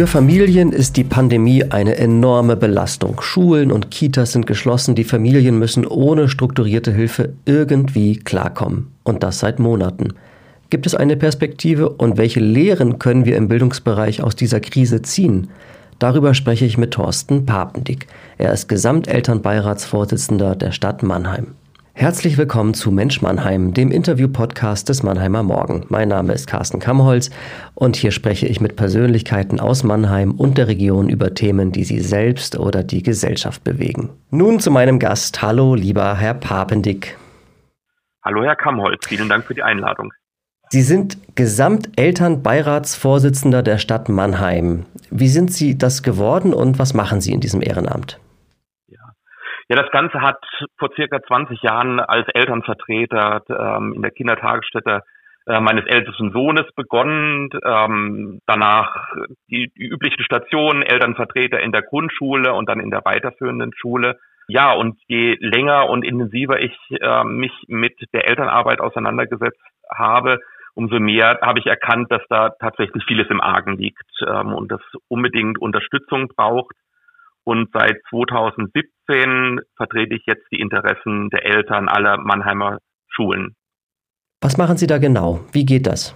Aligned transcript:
Für 0.00 0.06
Familien 0.06 0.72
ist 0.72 0.96
die 0.96 1.04
Pandemie 1.04 1.62
eine 1.62 1.98
enorme 1.98 2.56
Belastung. 2.56 3.20
Schulen 3.20 3.70
und 3.70 3.90
Kitas 3.90 4.32
sind 4.32 4.46
geschlossen, 4.46 4.94
die 4.94 5.04
Familien 5.04 5.58
müssen 5.58 5.86
ohne 5.86 6.30
strukturierte 6.30 6.90
Hilfe 6.90 7.34
irgendwie 7.44 8.16
klarkommen. 8.16 8.92
Und 9.04 9.22
das 9.22 9.40
seit 9.40 9.58
Monaten. 9.58 10.14
Gibt 10.70 10.86
es 10.86 10.94
eine 10.94 11.18
Perspektive 11.18 11.90
und 11.90 12.16
welche 12.16 12.40
Lehren 12.40 12.98
können 12.98 13.26
wir 13.26 13.36
im 13.36 13.48
Bildungsbereich 13.48 14.22
aus 14.22 14.34
dieser 14.34 14.60
Krise 14.60 15.02
ziehen? 15.02 15.48
Darüber 15.98 16.32
spreche 16.32 16.64
ich 16.64 16.78
mit 16.78 16.92
Thorsten 16.92 17.44
Papendick. 17.44 18.06
Er 18.38 18.54
ist 18.54 18.70
Gesamtelternbeiratsvorsitzender 18.70 20.56
der 20.56 20.72
Stadt 20.72 21.02
Mannheim. 21.02 21.48
Herzlich 22.00 22.38
willkommen 22.38 22.72
zu 22.72 22.90
Mensch 22.90 23.20
Mannheim, 23.20 23.74
dem 23.74 23.90
Interview-Podcast 23.90 24.88
des 24.88 25.02
Mannheimer 25.02 25.42
Morgen. 25.42 25.84
Mein 25.90 26.08
Name 26.08 26.32
ist 26.32 26.46
Carsten 26.46 26.80
Kammholz 26.80 27.28
und 27.74 27.94
hier 27.94 28.10
spreche 28.10 28.46
ich 28.46 28.58
mit 28.58 28.74
Persönlichkeiten 28.74 29.60
aus 29.60 29.84
Mannheim 29.84 30.30
und 30.30 30.56
der 30.56 30.66
Region 30.66 31.10
über 31.10 31.34
Themen, 31.34 31.72
die 31.72 31.84
sie 31.84 32.00
selbst 32.00 32.58
oder 32.58 32.82
die 32.82 33.02
Gesellschaft 33.02 33.64
bewegen. 33.64 34.08
Nun 34.30 34.60
zu 34.60 34.70
meinem 34.70 34.98
Gast. 34.98 35.42
Hallo, 35.42 35.74
lieber 35.74 36.16
Herr 36.16 36.32
Papendick. 36.32 37.18
Hallo, 38.24 38.44
Herr 38.44 38.56
Kammholz. 38.56 39.06
Vielen 39.06 39.28
Dank 39.28 39.44
für 39.44 39.52
die 39.52 39.62
Einladung. 39.62 40.10
Sie 40.70 40.80
sind 40.80 41.18
Gesamtelternbeiratsvorsitzender 41.34 43.62
der 43.62 43.76
Stadt 43.76 44.08
Mannheim. 44.08 44.86
Wie 45.10 45.28
sind 45.28 45.52
Sie 45.52 45.76
das 45.76 46.02
geworden 46.02 46.54
und 46.54 46.78
was 46.78 46.94
machen 46.94 47.20
Sie 47.20 47.34
in 47.34 47.40
diesem 47.40 47.60
Ehrenamt? 47.60 48.18
Ja, 49.70 49.76
das 49.76 49.92
Ganze 49.92 50.20
hat 50.20 50.44
vor 50.78 50.90
circa 50.96 51.22
20 51.22 51.62
Jahren 51.62 52.00
als 52.00 52.26
Elternvertreter 52.34 53.44
ähm, 53.48 53.92
in 53.92 54.02
der 54.02 54.10
Kindertagesstätte 54.10 55.02
äh, 55.46 55.60
meines 55.60 55.86
ältesten 55.86 56.32
Sohnes 56.32 56.66
begonnen. 56.74 57.50
Ähm, 57.64 58.40
danach 58.46 59.06
die, 59.48 59.70
die 59.78 59.86
üblichen 59.86 60.24
Stationen, 60.24 60.82
Elternvertreter 60.82 61.60
in 61.60 61.70
der 61.70 61.82
Grundschule 61.82 62.52
und 62.52 62.68
dann 62.68 62.80
in 62.80 62.90
der 62.90 63.04
weiterführenden 63.04 63.70
Schule. 63.76 64.18
Ja, 64.48 64.72
und 64.72 64.98
je 65.06 65.36
länger 65.38 65.88
und 65.88 66.04
intensiver 66.04 66.58
ich 66.58 66.76
äh, 67.00 67.22
mich 67.22 67.52
mit 67.68 67.94
der 68.12 68.28
Elternarbeit 68.28 68.80
auseinandergesetzt 68.80 69.62
habe, 69.88 70.40
umso 70.74 70.98
mehr 70.98 71.38
habe 71.42 71.60
ich 71.60 71.66
erkannt, 71.66 72.10
dass 72.10 72.22
da 72.28 72.50
tatsächlich 72.58 73.04
vieles 73.06 73.30
im 73.30 73.40
Argen 73.40 73.76
liegt 73.76 74.10
ähm, 74.26 74.52
und 74.52 74.72
das 74.72 74.82
unbedingt 75.06 75.60
Unterstützung 75.60 76.26
braucht. 76.26 76.74
Und 77.50 77.68
seit 77.72 77.96
2017 78.10 79.58
vertrete 79.76 80.14
ich 80.14 80.22
jetzt 80.24 80.46
die 80.52 80.60
Interessen 80.60 81.30
der 81.30 81.44
Eltern 81.44 81.88
aller 81.88 82.16
Mannheimer 82.16 82.78
Schulen. 83.08 83.56
Was 84.40 84.56
machen 84.56 84.76
Sie 84.76 84.86
da 84.86 84.98
genau? 84.98 85.40
Wie 85.50 85.64
geht 85.66 85.88
das? 85.88 86.14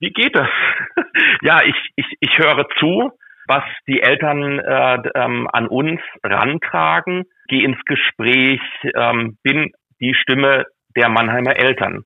Wie 0.00 0.10
geht 0.10 0.34
das? 0.34 0.48
ja, 1.42 1.60
ich, 1.64 1.76
ich, 1.96 2.06
ich 2.20 2.38
höre 2.38 2.66
zu, 2.78 3.10
was 3.46 3.62
die 3.86 4.00
Eltern 4.00 4.58
äh, 4.58 5.02
ähm, 5.16 5.48
an 5.52 5.68
uns 5.68 6.00
rantragen, 6.22 7.24
gehe 7.48 7.64
ins 7.64 7.84
Gespräch, 7.84 8.62
ähm, 8.94 9.36
bin 9.42 9.72
die 10.00 10.14
Stimme 10.14 10.64
der 10.96 11.10
Mannheimer 11.10 11.58
Eltern. 11.58 12.04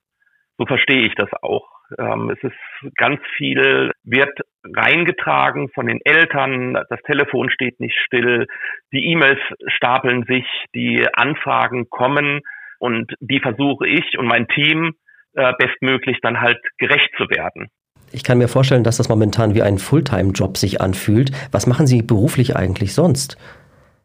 So 0.58 0.66
verstehe 0.66 1.06
ich 1.06 1.14
das 1.14 1.30
auch. 1.42 1.68
Ähm, 1.98 2.30
es 2.30 2.42
ist 2.42 2.96
ganz 2.96 3.20
viel, 3.36 3.92
wird 4.04 4.38
reingetragen 4.64 5.68
von 5.74 5.86
den 5.86 6.00
Eltern, 6.04 6.74
das 6.88 7.00
Telefon 7.02 7.50
steht 7.50 7.80
nicht 7.80 7.96
still, 8.04 8.46
die 8.92 9.06
E-Mails 9.12 9.40
stapeln 9.66 10.24
sich, 10.24 10.46
die 10.74 11.06
Anfragen 11.12 11.88
kommen 11.90 12.40
und 12.78 13.12
die 13.20 13.40
versuche 13.40 13.86
ich 13.86 14.18
und 14.18 14.26
mein 14.26 14.48
Team 14.48 14.92
äh, 15.34 15.52
bestmöglich 15.58 16.18
dann 16.22 16.40
halt 16.40 16.58
gerecht 16.78 17.10
zu 17.16 17.24
werden. 17.24 17.68
Ich 18.12 18.24
kann 18.24 18.38
mir 18.38 18.48
vorstellen, 18.48 18.84
dass 18.84 18.98
das 18.98 19.08
momentan 19.08 19.54
wie 19.54 19.62
ein 19.62 19.78
Fulltime-Job 19.78 20.58
sich 20.58 20.81
anfühlt. 20.81 21.31
Was 21.50 21.66
machen 21.66 21.86
Sie 21.86 22.02
beruflich 22.02 22.56
eigentlich 22.56 22.94
sonst? 22.94 23.38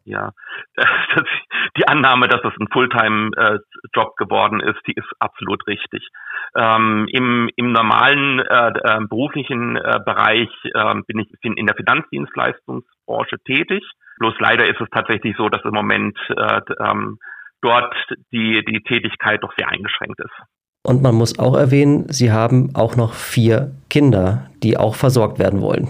Ja, 0.08 0.30
die 1.76 1.86
Annahme, 1.86 2.28
dass 2.28 2.40
es 2.42 2.58
ein 2.58 2.68
Fulltime-Job 2.72 4.16
geworden 4.16 4.60
ist, 4.60 4.78
die 4.86 4.94
ist 4.94 5.08
absolut 5.18 5.66
richtig. 5.66 6.08
Ähm, 6.56 7.06
im, 7.12 7.50
Im 7.56 7.72
normalen 7.72 8.40
äh, 8.40 8.68
äh, 8.68 9.00
beruflichen 9.06 9.76
äh, 9.76 10.00
Bereich 10.04 10.48
äh, 10.64 10.94
bin 11.06 11.18
ich 11.18 11.28
in 11.42 11.66
der 11.66 11.76
Finanzdienstleistungsbranche 11.76 13.36
tätig. 13.44 13.84
Bloß 14.18 14.34
leider 14.38 14.66
ist 14.66 14.80
es 14.80 14.88
tatsächlich 14.90 15.36
so, 15.36 15.48
dass 15.48 15.62
im 15.64 15.74
Moment 15.74 16.18
äh, 16.30 16.60
ähm, 16.80 17.18
dort 17.60 17.94
die, 18.32 18.64
die 18.64 18.82
Tätigkeit 18.82 19.42
doch 19.42 19.52
sehr 19.58 19.68
eingeschränkt 19.68 20.20
ist. 20.20 20.34
Und 20.82 21.02
man 21.02 21.14
muss 21.14 21.38
auch 21.38 21.56
erwähnen, 21.56 22.06
Sie 22.08 22.32
haben 22.32 22.70
auch 22.74 22.96
noch 22.96 23.12
vier 23.12 23.72
Kinder, 23.90 24.48
die 24.62 24.78
auch 24.78 24.94
versorgt 24.94 25.38
werden 25.38 25.60
wollen. 25.60 25.88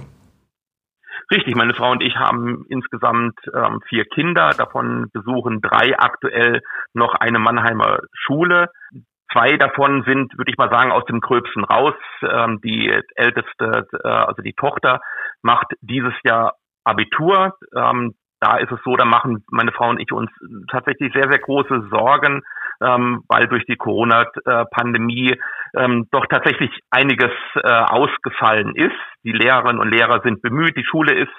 Richtig, 1.30 1.54
meine 1.56 1.74
Frau 1.74 1.90
und 1.90 2.02
ich 2.02 2.16
haben 2.16 2.64
insgesamt 2.70 3.38
ähm, 3.54 3.82
vier 3.88 4.06
Kinder, 4.06 4.50
davon 4.56 5.10
besuchen 5.12 5.60
drei 5.60 5.98
aktuell 5.98 6.62
noch 6.94 7.14
eine 7.14 7.38
Mannheimer 7.38 7.98
Schule. 8.14 8.70
Zwei 9.30 9.58
davon 9.58 10.04
sind, 10.04 10.38
würde 10.38 10.50
ich 10.50 10.56
mal 10.56 10.70
sagen, 10.70 10.90
aus 10.90 11.04
dem 11.04 11.20
Gröbsten 11.20 11.64
raus. 11.64 11.94
Ähm, 12.22 12.60
die 12.64 12.88
älteste, 13.14 13.86
äh, 14.02 14.08
also 14.08 14.40
die 14.40 14.54
Tochter, 14.54 15.00
macht 15.42 15.66
dieses 15.82 16.14
Jahr 16.24 16.54
Abitur. 16.84 17.52
Ähm, 17.76 18.14
da 18.40 18.56
ist 18.56 18.72
es 18.72 18.80
so, 18.84 18.96
da 18.96 19.04
machen 19.04 19.44
meine 19.50 19.72
Frau 19.72 19.90
und 19.90 20.00
ich 20.00 20.12
uns 20.12 20.30
tatsächlich 20.70 21.12
sehr, 21.12 21.28
sehr 21.28 21.40
große 21.40 21.88
Sorgen, 21.90 22.42
ähm, 22.82 23.22
weil 23.28 23.48
durch 23.48 23.64
die 23.66 23.76
Corona-Pandemie 23.76 25.36
ähm, 25.76 26.06
doch 26.10 26.26
tatsächlich 26.26 26.70
einiges 26.90 27.32
äh, 27.54 27.68
ausgefallen 27.68 28.74
ist. 28.74 28.96
Die 29.24 29.32
Lehrerinnen 29.32 29.80
und 29.80 29.90
Lehrer 29.90 30.20
sind 30.22 30.42
bemüht, 30.42 30.76
die 30.76 30.84
Schule 30.84 31.14
ist 31.14 31.32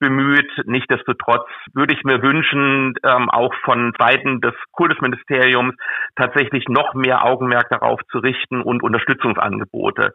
bemüht. 0.00 0.50
Nichtsdestotrotz 0.64 1.48
würde 1.74 1.94
ich 1.94 2.04
mir 2.04 2.22
wünschen, 2.22 2.94
ähm, 3.04 3.28
auch 3.30 3.52
von 3.64 3.92
Seiten 3.98 4.40
des 4.40 4.54
Kultusministeriums 4.72 5.74
tatsächlich 6.16 6.64
noch 6.68 6.94
mehr 6.94 7.24
Augenmerk 7.24 7.68
darauf 7.70 8.00
zu 8.10 8.18
richten 8.18 8.62
und 8.62 8.82
Unterstützungsangebote 8.82 10.14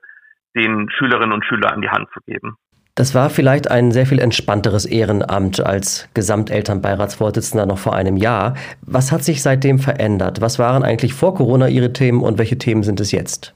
den 0.56 0.90
Schülerinnen 0.92 1.34
und 1.34 1.46
Schülern 1.46 1.74
an 1.74 1.82
die 1.82 1.90
Hand 1.90 2.10
zu 2.14 2.20
geben. 2.26 2.56
Das 2.96 3.16
war 3.16 3.32
vielleicht 3.32 3.72
ein 3.72 3.92
sehr 3.92 4.06
viel 4.06 4.20
entspannteres 4.20 4.86
Ehrenamt 4.86 5.60
als 5.60 6.08
Gesamtelternbeiratsvorsitzender 6.14 7.66
noch 7.66 7.80
vor 7.80 7.96
einem 7.96 8.18
Jahr. 8.18 8.54
Was 8.86 9.12
hat 9.12 9.24
sich 9.24 9.42
seitdem 9.42 9.80
verändert? 9.80 10.42
Was 10.42 10.60
waren 10.60 10.84
eigentlich 10.84 11.16
vor 11.16 11.34
Corona 11.34 11.68
Ihre 11.70 11.92
Themen 11.92 12.22
und 12.22 12.38
welche 12.38 12.60
Themen 12.60 12.84
sind 12.84 13.00
es 13.00 13.12
jetzt? 13.12 13.56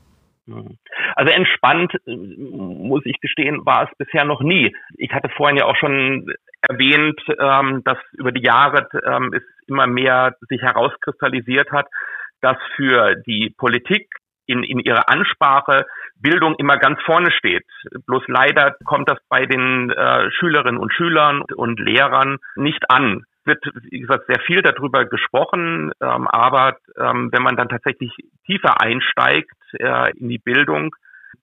Also 1.15 1.31
entspannt, 1.31 1.93
muss 2.07 3.05
ich 3.05 3.19
gestehen, 3.21 3.63
war 3.63 3.83
es 3.83 3.97
bisher 3.97 4.25
noch 4.25 4.41
nie. 4.41 4.75
Ich 4.95 5.11
hatte 5.11 5.29
vorhin 5.29 5.57
ja 5.57 5.65
auch 5.65 5.75
schon 5.75 6.33
erwähnt, 6.67 7.19
ähm, 7.39 7.83
dass 7.83 7.97
über 8.13 8.31
die 8.31 8.43
Jahre 8.43 8.87
ähm, 9.05 9.33
es 9.33 9.43
immer 9.67 9.85
mehr 9.85 10.35
sich 10.49 10.61
herauskristallisiert 10.61 11.71
hat, 11.71 11.85
dass 12.41 12.57
für 12.75 13.15
die 13.27 13.53
Politik 13.55 14.07
in, 14.47 14.63
in 14.63 14.79
ihrer 14.79 15.09
Ansprache 15.09 15.85
Bildung 16.19 16.55
immer 16.57 16.77
ganz 16.77 16.99
vorne 17.03 17.31
steht. 17.31 17.65
Bloß 18.05 18.23
leider 18.27 18.75
kommt 18.85 19.09
das 19.09 19.19
bei 19.29 19.45
den 19.45 19.89
äh, 19.89 20.31
Schülerinnen 20.31 20.79
und 20.79 20.93
Schülern 20.93 21.41
und 21.55 21.79
Lehrern 21.79 22.37
nicht 22.55 22.89
an. 22.89 23.23
Wird, 23.45 23.63
wie 23.89 24.01
gesagt, 24.01 24.25
sehr 24.27 24.41
viel 24.41 24.61
darüber 24.61 25.05
gesprochen, 25.05 25.91
ähm, 26.01 26.27
aber 26.27 26.77
ähm, 26.97 27.29
wenn 27.31 27.43
man 27.43 27.55
dann 27.55 27.69
tatsächlich 27.69 28.11
tiefer 28.45 28.81
einsteigt 28.81 29.55
äh, 29.73 30.11
in 30.17 30.27
die 30.29 30.39
Bildung, 30.39 30.93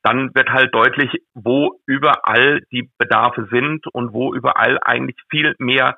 dann 0.02 0.34
wird 0.34 0.50
halt 0.50 0.74
deutlich, 0.74 1.10
wo 1.32 1.80
überall 1.86 2.60
die 2.70 2.90
Bedarfe 2.98 3.48
sind 3.50 3.86
und 3.86 4.12
wo 4.12 4.34
überall 4.34 4.78
eigentlich 4.82 5.16
viel 5.30 5.54
mehr 5.58 5.96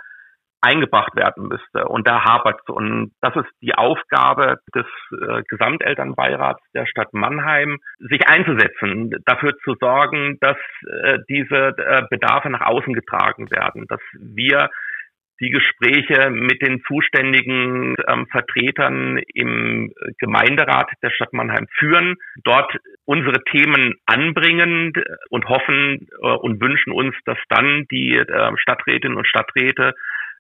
eingebracht 0.60 1.14
werden 1.14 1.48
müsste. 1.48 1.86
Und 1.86 2.06
da 2.08 2.24
hapert 2.24 2.60
es. 2.60 2.74
Und 2.74 3.12
das 3.20 3.36
ist 3.36 3.50
die 3.62 3.74
Aufgabe 3.74 4.58
des 4.74 4.86
äh, 5.12 5.42
Gesamtelternbeirats 5.48 6.60
der 6.74 6.86
Stadt 6.86 7.12
Mannheim, 7.12 7.78
sich 7.98 8.26
einzusetzen, 8.28 9.10
dafür 9.26 9.56
zu 9.64 9.74
sorgen, 9.80 10.38
dass 10.41 10.56
äh, 10.88 11.18
diese 11.28 11.76
äh, 11.76 12.03
Bedarfe 12.10 12.50
nach 12.50 12.62
außen 12.66 12.94
getragen 12.94 13.50
werden, 13.50 13.86
dass 13.88 14.00
wir 14.12 14.70
die 15.41 15.50
Gespräche 15.50 16.30
mit 16.30 16.62
den 16.62 16.82
zuständigen 16.86 17.94
ähm, 18.09 18.26
Vertretern 18.28 19.18
im 19.34 19.92
Gemeinderat 20.18 20.91
der 21.02 21.10
Stadt 21.10 21.32
Mannheim 21.32 21.66
führen, 21.78 22.16
dort 22.44 22.74
unsere 23.04 23.42
Themen 23.44 23.94
anbringen 24.06 24.92
und 25.28 25.48
hoffen 25.48 26.09
äh, 26.22 26.26
und 26.26 26.60
wünschen 26.60 26.92
uns, 26.92 27.14
dass 27.26 27.38
dann 27.48 27.86
die 27.91 28.16
äh, 28.16 28.52
Stadträtinnen 28.56 29.18
und 29.18 29.26
Stadträte 29.26 29.94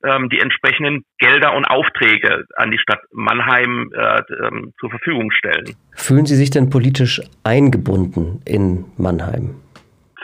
ähm, 0.06 0.28
die 0.28 0.40
entsprechenden 0.40 1.04
Gelder 1.18 1.54
und 1.54 1.64
Aufträge 1.64 2.44
an 2.56 2.70
die 2.70 2.78
Stadt 2.78 3.00
Mannheim 3.12 3.90
äh, 3.94 4.22
ähm, 4.46 4.72
zur 4.78 4.90
Verfügung 4.90 5.30
stellen. 5.32 5.76
Fühlen 5.94 6.26
Sie 6.26 6.36
sich 6.36 6.50
denn 6.50 6.70
politisch 6.70 7.20
eingebunden 7.44 8.42
in 8.44 8.86
Mannheim? 8.96 9.56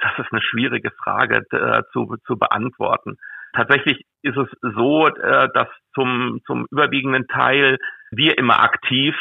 Das 0.00 0.12
ist 0.18 0.32
eine 0.32 0.42
schwierige 0.42 0.90
Frage 1.02 1.44
äh, 1.50 1.82
zu, 1.92 2.16
zu 2.26 2.36
beantworten. 2.36 3.16
Tatsächlich 3.54 4.04
ist 4.22 4.36
es 4.36 4.48
so, 4.74 5.06
äh, 5.06 5.48
dass 5.54 5.68
zum, 5.94 6.40
zum 6.46 6.66
überwiegenden 6.70 7.26
Teil 7.28 7.78
wir 8.10 8.38
immer 8.38 8.60
aktiv 8.60 9.14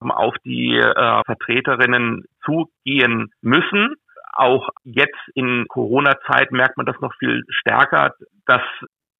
auf 0.00 0.34
die 0.44 0.76
äh, 0.76 1.22
Vertreterinnen 1.24 2.24
zugehen 2.44 3.30
müssen 3.42 3.94
auch 4.38 4.68
jetzt 4.84 5.18
in 5.34 5.66
Corona-Zeit 5.66 6.52
merkt 6.52 6.76
man 6.76 6.86
das 6.86 7.00
noch 7.00 7.12
viel 7.18 7.42
stärker, 7.48 8.14
dass 8.46 8.62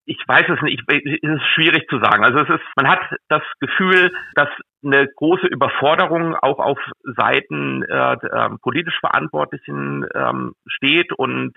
ich 0.08 0.19
weiß 0.26 0.46
es 0.49 0.62
nicht, 0.62 0.82
es 0.88 1.20
ist 1.20 1.46
schwierig 1.55 1.87
zu 1.88 1.99
sagen. 1.99 2.25
Also 2.25 2.38
es 2.38 2.49
ist, 2.49 2.64
man 2.76 2.88
hat 2.88 3.00
das 3.28 3.43
Gefühl, 3.60 4.10
dass 4.34 4.49
eine 4.82 5.06
große 5.06 5.46
Überforderung 5.46 6.34
auch 6.34 6.58
auf 6.58 6.78
Seiten 7.02 7.82
äh, 7.82 8.12
äh, 8.14 8.49
politisch 8.62 8.99
Verantwortlichen 9.00 10.06
ähm, 10.14 10.55
steht 10.66 11.12
und 11.12 11.55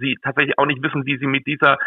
sie 0.00 0.16
tatsächlich 0.22 0.58
auch 0.58 0.66
nicht 0.66 0.82
wissen, 0.82 1.06
wie 1.06 1.16
sie 1.18 1.28
mit 1.28 1.46
dieser 1.46 1.78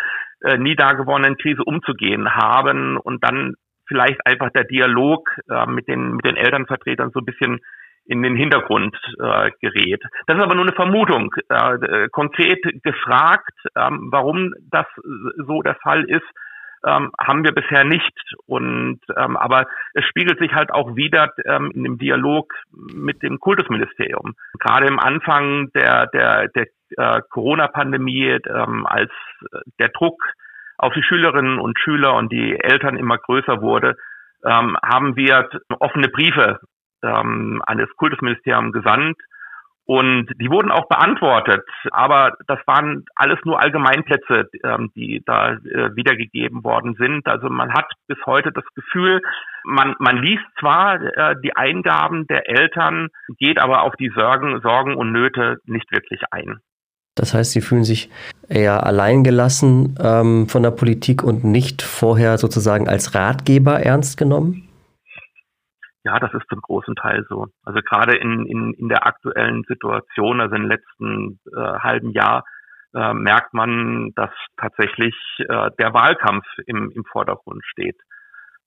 äh, 0.42 0.58
nie 0.58 0.76
dagewonnenen 0.76 1.38
Krise 1.38 1.64
umzugehen 1.64 2.34
haben 2.34 2.96
und 2.96 3.22
dann 3.24 3.56
vielleicht 3.86 4.26
einfach 4.26 4.52
der 4.52 4.64
Dialog 4.64 5.30
äh, 5.50 5.66
mit 5.66 5.90
den 5.90 6.14
mit 6.14 6.26
den 6.26 6.38
Elternvertretern 6.38 7.12
so 7.12 7.20
ein 7.20 7.26
bisschen 7.26 7.60
in 8.10 8.24
den 8.24 8.36
Hintergrund 8.36 8.96
äh, 9.20 9.52
gerät. 9.62 10.04
Das 10.26 10.38
ist 10.38 10.44
aber 10.44 10.56
nur 10.56 10.66
eine 10.66 10.76
Vermutung. 10.76 11.34
Äh, 11.48 12.10
konkret 12.10 12.62
gefragt, 12.84 13.54
ähm, 13.76 14.10
warum 14.12 14.54
das 14.72 14.88
so 15.48 15.62
der 15.62 15.76
Fall 15.76 16.04
ist, 16.06 16.26
ähm, 16.86 17.12
haben 17.20 17.44
wir 17.44 17.52
bisher 17.52 17.84
nicht. 17.84 18.18
Und 18.48 19.00
ähm, 19.16 19.38
aber 19.38 19.68
es 19.94 20.04
spiegelt 20.06 20.40
sich 20.40 20.54
halt 20.54 20.72
auch 20.72 20.96
wieder 20.96 21.32
ähm, 21.46 21.72
in 21.76 21.84
dem 21.84 21.98
Dialog 22.00 22.52
mit 22.72 23.22
dem 23.22 23.40
Kultusministerium. 23.40 24.34
Gerade 24.60 24.88
im 24.88 25.00
Anfang 25.00 25.72
der 25.74 26.08
der 26.08 26.48
der 26.48 26.68
äh, 26.98 27.22
Corona-Pandemie, 27.30 28.40
ähm, 28.48 28.88
als 28.88 29.12
der 29.80 29.90
Druck 29.90 30.24
auf 30.78 30.94
die 30.94 31.04
Schülerinnen 31.04 31.60
und 31.60 31.78
Schüler 31.80 32.16
und 32.16 32.32
die 32.32 32.58
Eltern 32.60 32.96
immer 32.98 33.18
größer 33.18 33.62
wurde, 33.62 33.98
ähm, 34.44 34.78
haben 34.82 35.16
wir 35.16 35.50
offene 35.80 36.08
Briefe 36.08 36.60
ähm, 37.04 37.62
an 37.66 37.78
das 37.78 37.90
Kultusministerium 37.98 38.72
gesandt 38.72 39.18
und 39.90 40.28
die 40.40 40.52
wurden 40.52 40.70
auch 40.70 40.88
beantwortet, 40.88 41.64
aber 41.90 42.34
das 42.46 42.60
waren 42.68 43.06
alles 43.16 43.40
nur 43.44 43.60
Allgemeinplätze, 43.60 44.48
ähm, 44.64 44.92
die 44.96 45.24
da 45.26 45.54
äh, 45.54 45.96
wiedergegeben 45.96 46.64
worden 46.64 46.94
sind. 47.00 47.26
Also 47.26 47.50
man 47.50 47.74
hat 47.74 47.88
bis 48.08 48.20
heute 48.28 48.52
das 48.52 48.66
Gefühl, 48.76 49.20
man, 49.64 49.96
man 49.98 50.18
liest 50.18 50.46
zwar 50.60 51.02
äh, 51.02 51.36
die 51.44 51.56
Eingaben 51.56 52.28
der 52.28 52.48
Eltern, 52.48 53.08
geht 53.40 53.60
aber 53.60 53.82
auf 53.82 53.96
die 53.96 54.12
Sorgen, 54.16 54.62
Sorgen 54.62 54.94
und 54.94 55.12
Nöte 55.12 55.58
nicht 55.66 55.92
wirklich 55.92 56.22
ein. 56.30 56.60
Das 57.16 57.34
heißt, 57.34 57.54
sie 57.54 57.62
fühlen 57.62 57.84
sich 57.84 58.12
eher 58.48 58.86
alleingelassen 58.86 59.96
ähm, 60.00 60.48
von 60.48 60.62
der 60.62 60.70
Politik 60.70 61.24
und 61.24 61.44
nicht 61.44 61.82
vorher 61.82 62.38
sozusagen 62.38 62.88
als 62.88 63.16
Ratgeber 63.16 63.80
ernst 63.80 64.20
genommen? 64.20 64.69
Ja, 66.04 66.18
das 66.20 66.34
ist 66.34 66.48
zum 66.50 66.62
großen 66.62 66.96
Teil 66.96 67.26
so. 67.28 67.48
Also 67.64 67.82
gerade 67.82 68.16
in, 68.16 68.46
in, 68.46 68.74
in 68.74 68.88
der 68.90 69.06
aktuellen 69.06 69.64
Situation, 69.68 70.40
also 70.40 70.56
im 70.56 70.68
letzten 70.68 71.40
äh, 71.54 71.60
halben 71.60 72.12
Jahr, 72.12 72.46
äh, 72.94 73.14
merkt 73.14 73.54
man, 73.54 74.12
dass 74.16 74.32
tatsächlich 74.58 75.16
äh, 75.40 75.70
der 75.78 75.94
Wahlkampf 75.94 76.46
im, 76.66 76.92
im 76.92 77.04
Vordergrund 77.04 77.64
steht. 77.66 77.98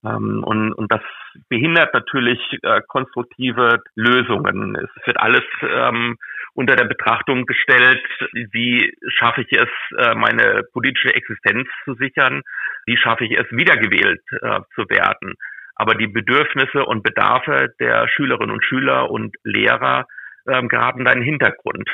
Ähm, 0.05 0.45
und, 0.45 0.73
und 0.75 0.93
das 0.93 1.01
behindert 1.49 1.95
natürlich 1.95 2.39
äh, 2.63 2.83
konstruktive 2.87 3.79
Lösungen. 3.95 4.77
Es 4.77 5.07
wird 5.07 5.19
alles 5.19 5.45
ähm, 5.63 6.19
unter 6.55 6.77
der 6.77 6.85
Betrachtung 6.85 7.47
gestellt, 7.47 8.05
wie 8.53 8.95
schaffe 9.09 9.43
ich 9.43 9.53
es, 9.53 9.69
äh, 9.97 10.15
meine 10.15 10.65
politische 10.73 11.15
Existenz 11.15 11.69
zu 11.85 11.95
sichern, 11.95 12.43
wie 12.85 12.99
schaffe 12.99 13.25
ich 13.25 13.33
es, 13.39 13.47
wiedergewählt 13.51 14.21
äh, 14.43 14.61
zu 14.75 14.83
werden 14.89 15.35
aber 15.83 15.97
die 15.97 16.07
Bedürfnisse 16.07 16.87
und 16.87 17.03
Bedarfe 17.03 17.75
der 17.81 18.07
Schülerinnen 18.07 18.53
und 18.55 18.65
Schüler 18.65 19.11
und 19.11 19.35
Lehrer 19.43 20.07
ähm, 20.49 20.69
geraten 20.69 21.05
da 21.05 21.11
in 21.11 21.19
den 21.19 21.25
Hintergrund. 21.29 21.89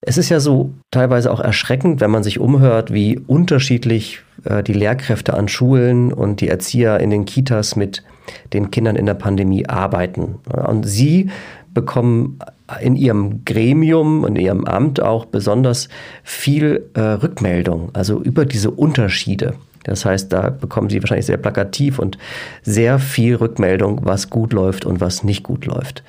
Es 0.00 0.16
ist 0.16 0.30
ja 0.30 0.38
so 0.38 0.72
teilweise 0.92 1.32
auch 1.32 1.40
erschreckend, 1.40 2.00
wenn 2.00 2.12
man 2.12 2.22
sich 2.22 2.38
umhört, 2.38 2.92
wie 2.92 3.18
unterschiedlich 3.18 4.22
äh, 4.44 4.62
die 4.62 4.74
Lehrkräfte 4.74 5.34
an 5.34 5.48
Schulen 5.48 6.12
und 6.12 6.40
die 6.40 6.48
Erzieher 6.48 7.00
in 7.00 7.10
den 7.10 7.24
Kitas 7.24 7.74
mit 7.74 8.04
den 8.52 8.70
Kindern 8.70 8.94
in 8.94 9.06
der 9.06 9.14
Pandemie 9.14 9.68
arbeiten. 9.68 10.38
Und 10.46 10.84
Sie 10.84 11.30
bekommen 11.74 12.38
in 12.80 12.96
Ihrem 12.96 13.44
Gremium 13.44 14.24
und 14.24 14.36
Ihrem 14.36 14.64
Amt 14.64 15.00
auch 15.00 15.26
besonders 15.26 15.88
viel 16.22 16.90
äh, 16.94 17.00
Rückmeldung, 17.00 17.90
also 17.94 18.22
über 18.22 18.44
diese 18.44 18.70
Unterschiede. 18.70 19.54
Das 19.84 20.04
heißt, 20.04 20.32
da 20.32 20.50
bekommen 20.50 20.88
Sie 20.88 21.02
wahrscheinlich 21.02 21.26
sehr 21.26 21.38
plakativ 21.38 21.98
und 21.98 22.18
sehr 22.62 22.98
viel 22.98 23.34
Rückmeldung, 23.36 24.04
was 24.04 24.30
gut 24.30 24.52
läuft 24.52 24.84
und 24.84 25.00
was 25.00 25.24
nicht 25.24 25.42
gut 25.42 25.66
läuft. 25.66 26.04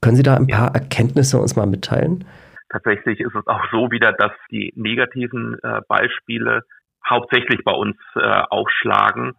Können 0.00 0.16
Sie 0.16 0.22
da 0.22 0.36
ein 0.36 0.46
paar 0.46 0.74
Erkenntnisse 0.74 1.38
uns 1.38 1.56
mal 1.56 1.66
mitteilen? 1.66 2.24
Tatsächlich 2.70 3.20
ist 3.20 3.34
es 3.34 3.46
auch 3.46 3.64
so 3.72 3.90
wieder, 3.90 4.12
dass 4.12 4.32
die 4.50 4.72
negativen 4.76 5.58
äh, 5.62 5.80
Beispiele 5.88 6.62
hauptsächlich 7.08 7.64
bei 7.64 7.72
uns 7.72 7.96
äh, 8.14 8.20
aufschlagen. 8.20 9.34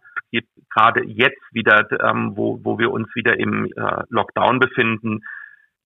Gerade 0.74 1.04
jetzt 1.04 1.42
wieder, 1.52 1.86
ähm, 2.00 2.32
wo, 2.34 2.60
wo 2.62 2.78
wir 2.78 2.90
uns 2.90 3.08
wieder 3.14 3.38
im 3.38 3.66
äh, 3.66 4.02
Lockdown 4.08 4.58
befinden, 4.58 5.20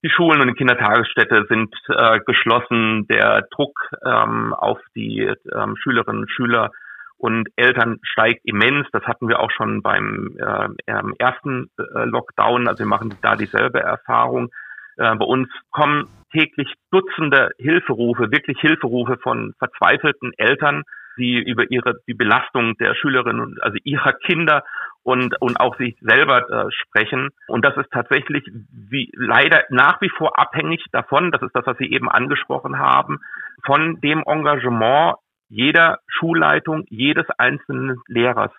die 0.03 0.09
Schulen 0.09 0.41
und 0.41 0.47
die 0.47 0.53
Kindertagesstätte 0.53 1.45
sind 1.49 1.73
äh, 1.89 2.19
geschlossen. 2.25 3.07
Der 3.07 3.47
Druck 3.51 3.79
ähm, 4.05 4.53
auf 4.53 4.79
die 4.95 5.21
ähm, 5.53 5.75
Schülerinnen 5.77 6.21
und 6.21 6.31
Schüler 6.31 6.71
und 7.17 7.49
Eltern 7.55 7.99
steigt 8.03 8.41
immens. 8.45 8.87
Das 8.91 9.03
hatten 9.03 9.27
wir 9.27 9.39
auch 9.39 9.51
schon 9.51 9.81
beim 9.81 10.37
äh, 10.37 11.01
ersten 11.17 11.69
äh, 11.77 12.05
Lockdown. 12.05 12.67
Also 12.67 12.79
wir 12.79 12.87
machen 12.87 13.15
da 13.21 13.35
dieselbe 13.35 13.79
Erfahrung. 13.79 14.49
Äh, 14.97 15.15
bei 15.15 15.25
uns 15.25 15.49
kommen 15.71 16.07
täglich 16.31 16.73
Dutzende 16.91 17.49
Hilferufe, 17.57 18.31
wirklich 18.31 18.59
Hilferufe 18.59 19.17
von 19.17 19.53
verzweifelten 19.57 20.31
Eltern, 20.37 20.83
die 21.17 21.39
über 21.39 21.69
ihre 21.69 21.99
die 22.07 22.13
Belastung 22.13 22.77
der 22.77 22.95
Schülerinnen, 22.95 23.57
also 23.61 23.77
ihrer 23.83 24.13
Kinder 24.13 24.63
und 25.03 25.39
und 25.41 25.59
auch 25.59 25.77
sich 25.77 25.97
selber 26.01 26.49
äh, 26.49 26.71
sprechen. 26.71 27.29
Und 27.47 27.63
das 27.63 27.77
ist 27.77 27.91
tatsächlich 27.91 28.43
wie 28.71 29.11
leider 29.15 29.63
nach 29.69 30.01
wie 30.01 30.09
vor 30.09 30.37
abhängig 30.39 30.83
davon. 30.91 31.31
Das 31.31 31.41
ist 31.41 31.55
das, 31.55 31.65
was 31.65 31.77
Sie 31.77 31.91
eben 31.91 32.09
angesprochen 32.09 32.79
haben, 32.79 33.19
von 33.65 33.99
dem 34.01 34.23
Engagement 34.25 35.15
jeder 35.49 35.99
Schulleitung, 36.07 36.83
jedes 36.89 37.25
einzelnen 37.37 38.01
Lehrers. 38.07 38.51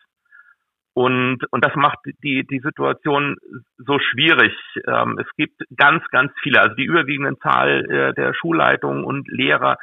Und, 0.94 1.44
und 1.52 1.64
das 1.64 1.76
macht 1.76 1.99
die, 2.25 2.44
die 2.44 2.58
Situation 2.58 3.37
so 3.76 4.00
schwierig. 4.00 4.52
Ähm, 4.84 5.17
es 5.20 5.27
gibt 5.36 5.62
ganz, 5.77 6.03
ganz 6.10 6.32
viele, 6.43 6.60
also 6.60 6.74
die 6.74 6.86
überwiegende 6.86 7.38
Zahl 7.38 7.84
äh, 7.88 8.15
der 8.15 8.34
Schulleitungen 8.34 9.05
und 9.05 9.29
Lehrer 9.29 9.77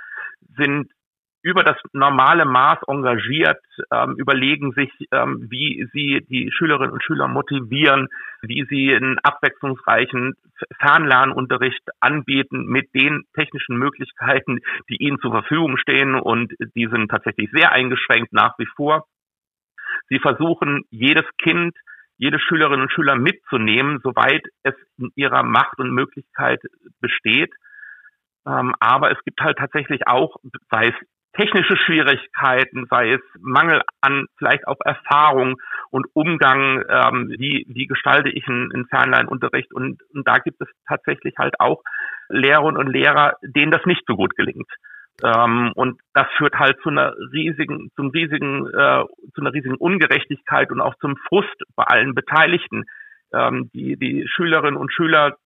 sind 0.57 0.91
über 1.45 1.63
das 1.63 1.77
normale 1.93 2.43
Maß 2.43 2.79
engagiert, 2.87 3.61
ähm, 3.91 4.15
überlegen 4.17 4.71
sich, 4.71 4.89
ähm, 5.11 5.45
wie 5.47 5.87
sie 5.93 6.25
die 6.27 6.51
Schülerinnen 6.51 6.91
und 6.91 7.03
Schüler 7.03 7.27
motivieren, 7.27 8.07
wie 8.41 8.65
sie 8.67 8.95
einen 8.95 9.19
abwechslungsreichen 9.19 10.33
Fernlernunterricht 10.79 11.83
anbieten 11.99 12.65
mit 12.65 12.91
den 12.95 13.25
technischen 13.35 13.77
Möglichkeiten, 13.77 14.59
die 14.89 14.95
ihnen 14.95 15.19
zur 15.19 15.31
Verfügung 15.33 15.77
stehen 15.77 16.15
und 16.15 16.51
die 16.73 16.87
sind 16.87 17.11
tatsächlich 17.11 17.51
sehr 17.53 17.71
eingeschränkt 17.71 18.33
nach 18.33 18.57
wie 18.57 18.67
vor. 18.75 19.05
Sie 20.09 20.17
versuchen, 20.17 20.81
jedes 20.89 21.25
Kind, 21.37 21.77
jede 22.17 22.39
Schülerin 22.39 22.81
und 22.81 22.91
Schüler 22.91 23.17
mitzunehmen, 23.17 23.99
soweit 24.01 24.41
es 24.63 24.73
in 24.97 25.11
ihrer 25.13 25.43
Macht 25.43 25.77
und 25.77 25.91
Möglichkeit 25.91 26.61
besteht. 27.01 27.53
Ähm, 28.47 28.73
aber 28.79 29.11
es 29.11 29.23
gibt 29.25 29.41
halt 29.41 29.59
tatsächlich 29.59 30.07
auch, 30.07 30.37
sei 30.71 30.87
es 30.87 30.95
technische 31.37 31.77
Schwierigkeiten, 31.77 32.87
sei 32.89 33.13
es 33.13 33.21
Mangel 33.39 33.81
an 34.01 34.25
vielleicht 34.37 34.67
auch 34.67 34.77
Erfahrung 34.83 35.55
und 35.91 36.07
Umgang, 36.13 36.83
ähm, 36.89 37.33
wie, 37.37 37.65
wie 37.69 37.87
gestalte 37.87 38.29
ich 38.29 38.47
einen, 38.47 38.71
einen 38.73 38.87
Fernleinunterricht 38.87 39.73
und, 39.73 40.01
und 40.13 40.27
da 40.27 40.37
gibt 40.37 40.61
es 40.61 40.67
tatsächlich 40.87 41.35
halt 41.37 41.59
auch 41.59 41.81
Lehrerinnen 42.29 42.77
und 42.77 42.87
Lehrer, 42.87 43.35
denen 43.41 43.71
das 43.71 43.85
nicht 43.85 44.03
so 44.07 44.15
gut 44.15 44.35
gelingt. 44.35 44.69
Ähm, 45.23 45.71
und 45.75 45.99
das 46.13 46.27
führt 46.37 46.55
halt 46.55 46.77
zu 46.81 46.89
einer 46.89 47.13
riesigen, 47.31 47.89
zum 47.95 48.09
riesigen, 48.09 48.67
äh, 48.67 49.05
zu 49.33 49.41
einer 49.41 49.53
riesigen 49.53 49.75
Ungerechtigkeit 49.75 50.71
und 50.71 50.81
auch 50.81 50.95
zum 50.95 51.15
Frust 51.29 51.55
bei 51.75 51.83
allen 51.83 52.15
Beteiligten. 52.15 52.85
Ähm, 53.33 53.69
die, 53.73 53.97
die 53.97 54.27
Schülerinnen 54.27 54.77
und 54.77 54.91
Schüler 54.91 55.37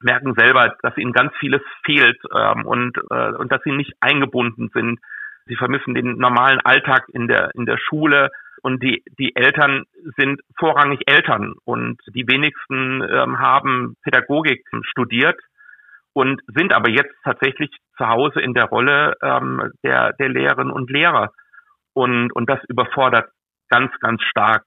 merken 0.00 0.34
selber, 0.36 0.76
dass 0.82 0.96
ihnen 0.98 1.12
ganz 1.12 1.32
vieles 1.40 1.62
fehlt 1.84 2.18
ähm, 2.34 2.66
und, 2.66 2.98
äh, 3.10 3.32
und 3.32 3.50
dass 3.50 3.62
sie 3.64 3.72
nicht 3.72 3.94
eingebunden 4.00 4.70
sind 4.74 5.00
Sie 5.46 5.56
vermissen 5.56 5.94
den 5.94 6.18
normalen 6.18 6.60
Alltag 6.60 7.08
in 7.12 7.28
der, 7.28 7.50
in 7.54 7.66
der 7.66 7.78
Schule 7.78 8.30
und 8.62 8.82
die, 8.82 9.02
die 9.18 9.36
Eltern 9.36 9.84
sind 10.16 10.40
vorrangig 10.58 11.00
Eltern 11.06 11.54
und 11.64 12.00
die 12.08 12.26
wenigsten 12.26 13.02
ähm, 13.02 13.38
haben 13.38 13.96
Pädagogik 14.02 14.64
studiert 14.82 15.38
und 16.12 16.40
sind 16.46 16.72
aber 16.72 16.88
jetzt 16.88 17.14
tatsächlich 17.22 17.70
zu 17.96 18.08
Hause 18.08 18.40
in 18.40 18.54
der 18.54 18.64
Rolle 18.64 19.14
ähm, 19.22 19.70
der, 19.84 20.14
der 20.14 20.30
Lehrerinnen 20.30 20.72
und 20.72 20.90
Lehrer. 20.90 21.30
Und, 21.92 22.32
und 22.32 22.48
das 22.48 22.58
überfordert 22.68 23.30
ganz, 23.68 23.92
ganz 24.00 24.22
stark. 24.22 24.64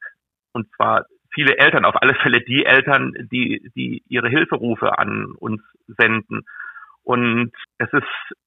Und 0.54 0.68
zwar 0.76 1.06
viele 1.34 1.58
Eltern, 1.58 1.86
auf 1.86 2.02
alle 2.02 2.16
Fälle 2.16 2.42
die 2.42 2.66
Eltern, 2.66 3.14
die, 3.32 3.70
die 3.76 4.04
ihre 4.08 4.30
Hilferufe 4.30 4.98
an 4.98 5.34
uns 5.40 5.62
senden. 5.88 6.46
Und 7.04 7.52
es 7.80 7.92
ist 7.94 8.38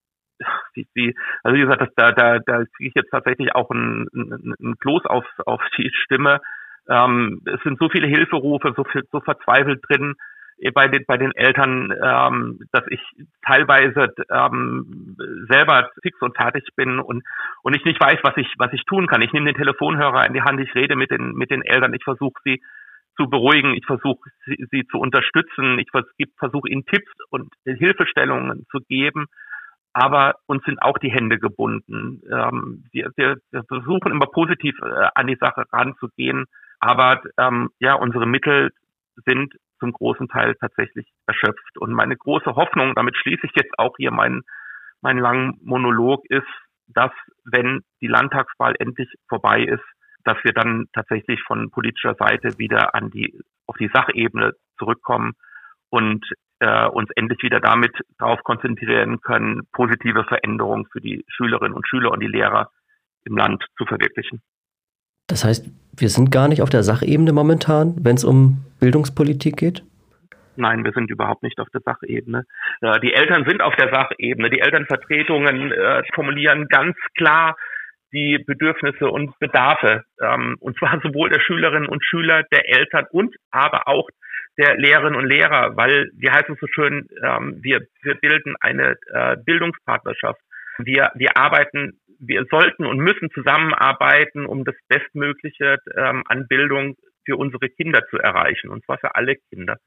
wie, 0.74 0.86
wie, 0.94 1.14
also 1.42 1.56
wie 1.56 1.60
gesagt, 1.60 1.80
das, 1.80 1.94
da, 1.96 2.12
da, 2.12 2.38
da 2.38 2.64
kriege 2.76 2.88
ich 2.88 2.94
jetzt 2.94 3.10
tatsächlich 3.10 3.54
auch 3.54 3.70
ein, 3.70 4.06
ein, 4.14 4.54
ein 4.60 4.74
Kloß 4.78 5.06
auf, 5.06 5.24
auf 5.46 5.62
die 5.76 5.90
Stimme. 6.04 6.40
Ähm, 6.88 7.40
es 7.46 7.60
sind 7.62 7.78
so 7.78 7.88
viele 7.88 8.06
Hilferufe, 8.06 8.72
so 8.76 8.84
viel, 8.84 9.02
so 9.10 9.20
verzweifelt 9.20 9.80
drin 9.88 10.14
bei 10.70 10.86
den, 10.86 11.04
bei 11.06 11.16
den 11.16 11.32
Eltern, 11.34 11.92
ähm, 12.00 12.60
dass 12.70 12.84
ich 12.88 13.00
teilweise 13.44 14.14
ähm, 14.30 15.16
selber 15.48 15.90
fix 16.02 16.20
und 16.20 16.36
fertig 16.36 16.64
bin 16.76 17.00
und, 17.00 17.24
und 17.62 17.76
ich 17.76 17.84
nicht 17.84 18.00
weiß, 18.00 18.20
was 18.22 18.36
ich, 18.36 18.46
was 18.58 18.72
ich 18.72 18.84
tun 18.84 19.08
kann. 19.08 19.22
Ich 19.22 19.32
nehme 19.32 19.46
den 19.46 19.56
Telefonhörer 19.56 20.26
in 20.26 20.34
die 20.34 20.42
Hand, 20.42 20.60
ich 20.60 20.74
rede 20.74 20.94
mit 20.94 21.10
den, 21.10 21.32
mit 21.32 21.50
den 21.50 21.62
Eltern, 21.62 21.94
ich 21.94 22.04
versuche 22.04 22.40
sie 22.44 22.62
zu 23.16 23.28
beruhigen, 23.28 23.74
ich 23.74 23.84
versuche 23.86 24.30
sie, 24.46 24.56
sie 24.70 24.86
zu 24.86 24.98
unterstützen, 24.98 25.78
ich 25.78 25.88
versuche 25.90 26.68
ihnen 26.68 26.86
Tipps 26.86 27.10
und 27.30 27.52
Hilfestellungen 27.64 28.64
zu 28.70 28.78
geben, 28.88 29.26
aber 29.92 30.36
uns 30.46 30.64
sind 30.64 30.80
auch 30.82 30.98
die 30.98 31.10
Hände 31.10 31.38
gebunden. 31.38 32.22
Ähm, 32.30 32.84
wir, 32.92 33.10
wir, 33.16 33.36
wir 33.50 33.64
versuchen 33.64 34.12
immer 34.12 34.26
positiv 34.26 34.78
äh, 34.82 35.08
an 35.14 35.26
die 35.26 35.36
Sache 35.36 35.64
ranzugehen, 35.72 36.46
aber 36.80 37.22
ähm, 37.38 37.70
ja, 37.78 37.94
unsere 37.94 38.26
Mittel 38.26 38.70
sind 39.26 39.54
zum 39.78 39.92
großen 39.92 40.28
Teil 40.28 40.54
tatsächlich 40.54 41.06
erschöpft. 41.26 41.76
Und 41.78 41.92
meine 41.92 42.16
große 42.16 42.54
Hoffnung, 42.54 42.94
damit 42.94 43.16
schließe 43.16 43.46
ich 43.46 43.52
jetzt 43.54 43.78
auch 43.78 43.94
hier 43.96 44.12
meinen, 44.12 44.42
meinen 45.00 45.18
langen 45.18 45.58
Monolog, 45.62 46.24
ist, 46.28 46.46
dass 46.86 47.10
wenn 47.44 47.82
die 48.00 48.06
Landtagswahl 48.06 48.74
endlich 48.78 49.08
vorbei 49.28 49.62
ist, 49.62 49.84
dass 50.24 50.36
wir 50.44 50.52
dann 50.52 50.86
tatsächlich 50.92 51.42
von 51.42 51.70
politischer 51.70 52.14
Seite 52.14 52.58
wieder 52.58 52.94
an 52.94 53.10
die, 53.10 53.40
auf 53.66 53.76
die 53.76 53.90
Sachebene 53.92 54.52
zurückkommen 54.78 55.32
und 55.90 56.24
äh, 56.62 56.86
uns 56.86 57.10
endlich 57.16 57.42
wieder 57.42 57.60
damit 57.60 57.92
darauf 58.18 58.42
konzentrieren 58.44 59.20
können, 59.20 59.66
positive 59.72 60.24
Veränderungen 60.24 60.86
für 60.92 61.00
die 61.00 61.24
Schülerinnen 61.28 61.74
und 61.74 61.86
Schüler 61.88 62.12
und 62.12 62.20
die 62.20 62.28
Lehrer 62.28 62.70
im 63.24 63.36
Land 63.36 63.64
zu 63.76 63.84
verwirklichen. 63.84 64.40
Das 65.26 65.44
heißt, 65.44 65.68
wir 65.96 66.08
sind 66.08 66.30
gar 66.30 66.48
nicht 66.48 66.62
auf 66.62 66.70
der 66.70 66.82
Sachebene 66.82 67.32
momentan, 67.32 67.96
wenn 68.02 68.16
es 68.16 68.24
um 68.24 68.64
Bildungspolitik 68.80 69.56
geht? 69.56 69.82
Nein, 70.56 70.84
wir 70.84 70.92
sind 70.92 71.10
überhaupt 71.10 71.42
nicht 71.42 71.58
auf 71.58 71.68
der 71.72 71.80
Sachebene. 71.80 72.44
Äh, 72.80 73.00
die 73.00 73.14
Eltern 73.14 73.44
sind 73.48 73.62
auf 73.62 73.74
der 73.76 73.92
Sachebene. 73.92 74.50
Die 74.50 74.60
Elternvertretungen 74.60 75.72
äh, 75.72 76.02
formulieren 76.14 76.68
ganz 76.68 76.96
klar 77.16 77.56
die 78.12 78.38
Bedürfnisse 78.46 79.08
und 79.08 79.38
Bedarfe, 79.38 80.04
ähm, 80.20 80.56
und 80.60 80.78
zwar 80.78 81.00
sowohl 81.02 81.30
der 81.30 81.40
Schülerinnen 81.40 81.88
und 81.88 82.04
Schüler, 82.04 82.42
der 82.52 82.68
Eltern 82.68 83.06
und 83.10 83.34
aber 83.50 83.88
auch 83.88 84.08
der 84.58 84.76
Lehrerinnen 84.76 85.16
und 85.18 85.26
Lehrer, 85.26 85.76
weil 85.76 86.10
wir 86.14 86.32
heißen 86.32 86.56
so 86.60 86.66
schön, 86.66 87.08
ähm, 87.22 87.58
wir, 87.62 87.86
wir 88.02 88.14
bilden 88.16 88.54
eine 88.60 88.96
äh, 89.12 89.36
Bildungspartnerschaft. 89.36 90.40
Wir, 90.78 91.10
wir 91.14 91.36
arbeiten 91.36 92.00
wir 92.22 92.46
sollten 92.50 92.86
und 92.86 92.98
müssen 92.98 93.30
zusammenarbeiten, 93.32 94.46
um 94.46 94.64
das 94.64 94.76
Bestmögliche 94.88 95.78
ähm, 95.96 96.22
an 96.26 96.46
Bildung 96.46 96.94
für 97.24 97.36
unsere 97.36 97.68
Kinder 97.68 98.06
zu 98.08 98.18
erreichen, 98.18 98.70
und 98.70 98.84
zwar 98.84 98.98
für 98.98 99.14
alle 99.16 99.36
Kinder. 99.50 99.78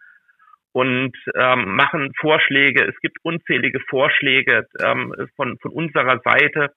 Und 0.73 1.15
ähm, 1.33 1.75
machen 1.75 2.11
Vorschläge. 2.19 2.83
Es 2.83 2.99
gibt 2.99 3.17
unzählige 3.23 3.79
Vorschläge 3.89 4.67
ähm, 4.79 5.15
von, 5.37 5.57
von 5.59 5.71
unserer 5.71 6.19
Seite, 6.25 6.73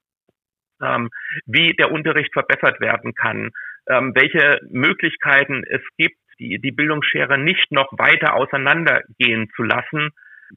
ähm, 0.81 1.11
wie 1.47 1.73
der 1.73 1.91
Unterricht 1.91 2.33
verbessert 2.33 2.81
werden 2.81 3.15
kann, 3.15 3.51
ähm, 3.89 4.13
welche 4.15 4.61
Möglichkeiten 4.71 5.65
es 5.65 5.83
gibt, 5.97 6.17
die, 6.39 6.59
die 6.61 6.73
Bildungsschere 6.73 7.39
nicht 7.39 7.71
noch 7.71 7.89
weiter 7.93 8.35
auseinandergehen 8.35 9.49
zu 9.55 9.63
lassen, 9.63 10.11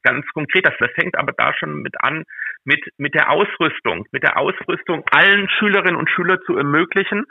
ganz 0.04 0.26
konkret. 0.34 0.66
Das, 0.66 0.76
das 0.80 0.92
fängt 0.92 1.18
aber 1.18 1.34
da 1.34 1.54
schon 1.54 1.82
mit 1.82 1.96
an, 2.02 2.24
mit, 2.64 2.80
mit 2.98 3.14
der 3.14 3.30
Ausrüstung, 3.30 4.06
mit 4.12 4.24
der 4.24 4.38
Ausrüstung 4.38 5.04
allen 5.12 5.50
Schülerinnen 5.50 5.96
und 5.96 6.10
Schülern 6.10 6.40
zu 6.46 6.56
ermöglichen, 6.56 7.26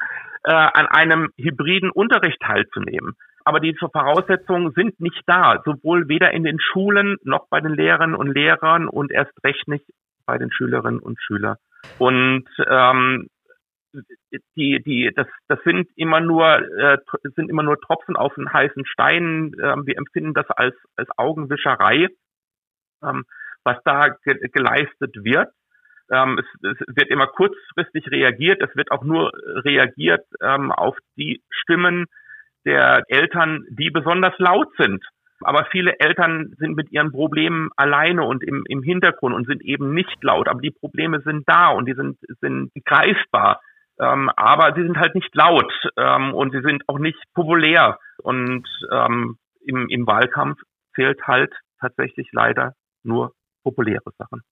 äh, 0.44 0.52
an 0.52 0.86
einem 0.86 1.28
hybriden 1.36 1.90
Unterricht 1.90 2.40
teilzunehmen. 2.40 3.14
Aber 3.44 3.60
diese 3.60 3.88
Voraussetzungen 3.90 4.72
sind 4.72 5.00
nicht 5.00 5.22
da, 5.26 5.62
sowohl 5.64 6.08
weder 6.08 6.32
in 6.32 6.44
den 6.44 6.60
Schulen 6.60 7.16
noch 7.24 7.48
bei 7.48 7.60
den 7.60 7.72
Lehrerinnen 7.72 8.14
und 8.14 8.34
Lehrern 8.34 8.86
und 8.86 9.10
erst 9.10 9.32
recht 9.44 9.66
nicht 9.66 9.84
bei 10.26 10.36
den 10.36 10.52
Schülerinnen 10.52 11.00
und 11.00 11.18
Schülern. 11.20 11.56
Und 11.98 12.44
ähm, 12.68 13.28
die, 14.56 14.82
die, 14.82 15.10
das, 15.14 15.26
das 15.48 15.58
sind 15.64 15.88
immer 15.96 16.20
nur, 16.20 16.58
äh, 16.78 16.98
sind 17.34 17.50
immer 17.50 17.62
nur 17.62 17.80
Tropfen 17.80 18.16
auf 18.16 18.36
einen 18.36 18.52
heißen 18.52 18.86
Stein. 18.86 19.52
Ähm, 19.62 19.86
wir 19.86 19.98
empfinden 19.98 20.34
das 20.34 20.48
als, 20.50 20.74
als 20.96 21.08
Augenwischerei 21.16 22.08
ähm, 23.02 23.24
was 23.64 23.78
da 23.84 24.08
ge 24.24 24.48
geleistet 24.52 25.14
wird. 25.24 25.48
Ähm, 26.10 26.38
es, 26.38 26.70
es, 26.78 26.96
wird 26.96 27.08
immer 27.10 27.26
kurzfristig 27.26 28.10
reagiert. 28.10 28.62
Es 28.62 28.74
wird 28.76 28.90
auch 28.90 29.04
nur 29.04 29.32
reagiert 29.64 30.24
ähm, 30.40 30.72
auf 30.72 30.96
die 31.16 31.42
Stimmen 31.50 32.06
der 32.64 33.04
Eltern, 33.08 33.64
die 33.70 33.90
besonders 33.90 34.34
laut 34.38 34.68
sind. 34.76 35.04
Aber 35.42 35.66
viele 35.70 35.98
Eltern 35.98 36.52
sind 36.58 36.76
mit 36.76 36.92
ihren 36.92 37.12
Problemen 37.12 37.70
alleine 37.76 38.24
und 38.24 38.42
im, 38.42 38.64
im 38.68 38.82
Hintergrund 38.82 39.34
und 39.34 39.46
sind 39.46 39.62
eben 39.62 39.94
nicht 39.94 40.22
laut. 40.22 40.48
Aber 40.48 40.60
die 40.60 40.70
Probleme 40.70 41.22
sind 41.22 41.48
da 41.48 41.68
und 41.68 41.86
die 41.86 41.94
sind, 41.94 42.18
sind 42.40 42.70
greifbar. 42.84 43.62
Ähm, 44.00 44.30
aber 44.36 44.74
sie 44.74 44.82
sind 44.82 44.98
halt 44.98 45.14
nicht 45.14 45.34
laut 45.34 45.72
ähm, 45.96 46.32
und 46.34 46.52
sie 46.52 46.62
sind 46.62 46.88
auch 46.88 46.98
nicht 46.98 47.18
populär. 47.34 47.98
Und 48.22 48.66
ähm, 48.90 49.36
im, 49.60 49.88
im 49.88 50.06
Wahlkampf 50.06 50.58
zählt 50.94 51.20
halt 51.26 51.52
tatsächlich 51.80 52.28
leider 52.32 52.74
nur 53.02 53.34
populäre 53.62 54.10
Sachen. 54.18 54.42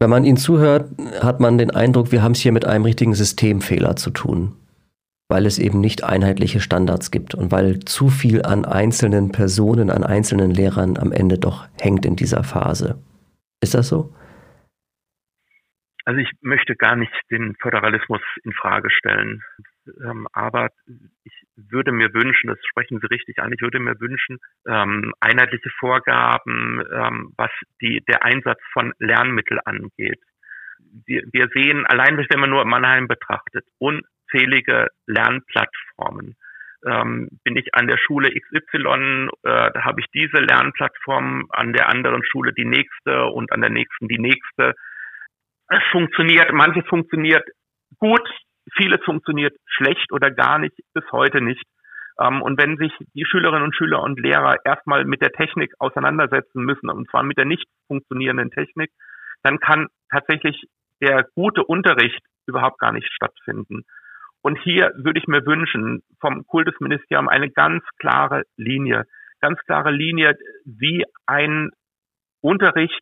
Wenn 0.00 0.10
man 0.10 0.24
Ihnen 0.24 0.36
zuhört, 0.36 0.90
hat 1.20 1.40
man 1.40 1.58
den 1.58 1.72
Eindruck, 1.72 2.12
wir 2.12 2.22
haben 2.22 2.32
es 2.32 2.40
hier 2.40 2.52
mit 2.52 2.64
einem 2.64 2.84
richtigen 2.84 3.14
Systemfehler 3.14 3.96
zu 3.96 4.10
tun, 4.10 4.54
weil 5.28 5.44
es 5.44 5.58
eben 5.58 5.80
nicht 5.80 6.04
einheitliche 6.04 6.60
Standards 6.60 7.10
gibt 7.10 7.34
und 7.34 7.50
weil 7.50 7.80
zu 7.80 8.08
viel 8.08 8.42
an 8.42 8.64
einzelnen 8.64 9.32
Personen, 9.32 9.90
an 9.90 10.04
einzelnen 10.04 10.52
Lehrern 10.52 10.96
am 10.96 11.10
Ende 11.10 11.38
doch 11.38 11.66
hängt 11.80 12.06
in 12.06 12.14
dieser 12.14 12.44
Phase. 12.44 12.98
Ist 13.60 13.74
das 13.74 13.88
so? 13.88 14.14
Also 16.08 16.20
ich 16.20 16.30
möchte 16.40 16.74
gar 16.74 16.96
nicht 16.96 17.12
den 17.30 17.54
Föderalismus 17.60 18.22
in 18.42 18.54
Frage 18.54 18.88
stellen. 18.90 19.42
Ähm, 20.02 20.26
aber 20.32 20.70
ich 21.22 21.34
würde 21.54 21.92
mir 21.92 22.14
wünschen, 22.14 22.48
das 22.48 22.58
sprechen 22.64 22.98
Sie 22.98 23.06
richtig 23.08 23.40
an, 23.40 23.52
ich 23.52 23.60
würde 23.60 23.78
mir 23.78 24.00
wünschen, 24.00 24.38
ähm, 24.66 25.12
einheitliche 25.20 25.68
Vorgaben, 25.78 26.82
ähm, 26.90 27.34
was 27.36 27.50
die, 27.82 28.02
der 28.08 28.24
Einsatz 28.24 28.58
von 28.72 28.94
Lernmitteln 28.98 29.60
angeht. 29.66 30.18
Wir, 31.04 31.24
wir 31.30 31.48
sehen, 31.52 31.84
allein 31.84 32.16
wenn 32.16 32.40
man 32.40 32.48
nur 32.48 32.64
Mannheim 32.64 33.06
betrachtet, 33.06 33.66
unzählige 33.76 34.86
Lernplattformen. 35.06 36.36
Ähm, 36.86 37.28
bin 37.44 37.56
ich 37.56 37.74
an 37.74 37.86
der 37.86 37.98
Schule 37.98 38.30
XY, 38.30 39.28
äh, 39.42 39.72
da 39.74 39.84
habe 39.84 40.00
ich 40.00 40.06
diese 40.14 40.38
Lernplattform, 40.38 41.48
an 41.50 41.74
der 41.74 41.90
anderen 41.90 42.24
Schule 42.24 42.54
die 42.54 42.64
nächste 42.64 43.26
und 43.26 43.52
an 43.52 43.60
der 43.60 43.70
nächsten 43.70 44.08
die 44.08 44.18
nächste. 44.18 44.74
Es 45.68 45.82
funktioniert, 45.92 46.52
manches 46.52 46.86
funktioniert 46.86 47.46
gut, 47.98 48.28
Vieles 48.76 49.00
funktioniert 49.04 49.56
schlecht 49.66 50.12
oder 50.12 50.30
gar 50.30 50.58
nicht, 50.58 50.76
bis 50.94 51.04
heute 51.12 51.40
nicht. 51.40 51.62
Ähm, 52.20 52.42
und 52.42 52.60
wenn 52.60 52.76
sich 52.76 52.92
die 53.14 53.24
Schülerinnen 53.24 53.62
und 53.62 53.74
Schüler 53.74 54.02
und 54.02 54.20
Lehrer 54.20 54.56
erstmal 54.64 55.04
mit 55.04 55.22
der 55.22 55.32
Technik 55.32 55.72
auseinandersetzen 55.78 56.64
müssen, 56.64 56.90
und 56.90 57.08
zwar 57.10 57.22
mit 57.22 57.38
der 57.38 57.44
nicht 57.44 57.66
funktionierenden 57.86 58.50
Technik, 58.50 58.90
dann 59.42 59.58
kann 59.60 59.88
tatsächlich 60.10 60.66
der 61.00 61.26
gute 61.34 61.64
Unterricht 61.64 62.20
überhaupt 62.46 62.78
gar 62.78 62.92
nicht 62.92 63.10
stattfinden. 63.12 63.84
Und 64.42 64.58
hier 64.58 64.92
würde 64.96 65.18
ich 65.18 65.26
mir 65.26 65.44
wünschen, 65.46 66.02
vom 66.20 66.46
Kultusministerium 66.46 67.28
eine 67.28 67.50
ganz 67.50 67.84
klare 67.98 68.44
Linie, 68.56 69.04
ganz 69.40 69.60
klare 69.64 69.90
Linie, 69.90 70.36
wie 70.64 71.04
ein 71.26 71.70
Unterricht 72.40 73.00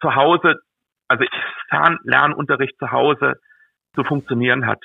zu 0.00 0.14
Hause, 0.14 0.60
also 1.08 1.24
Fernlernunterricht 1.68 2.78
zu 2.78 2.90
Hause 2.90 3.40
zu 3.94 4.04
funktionieren 4.04 4.66
hat 4.66 4.82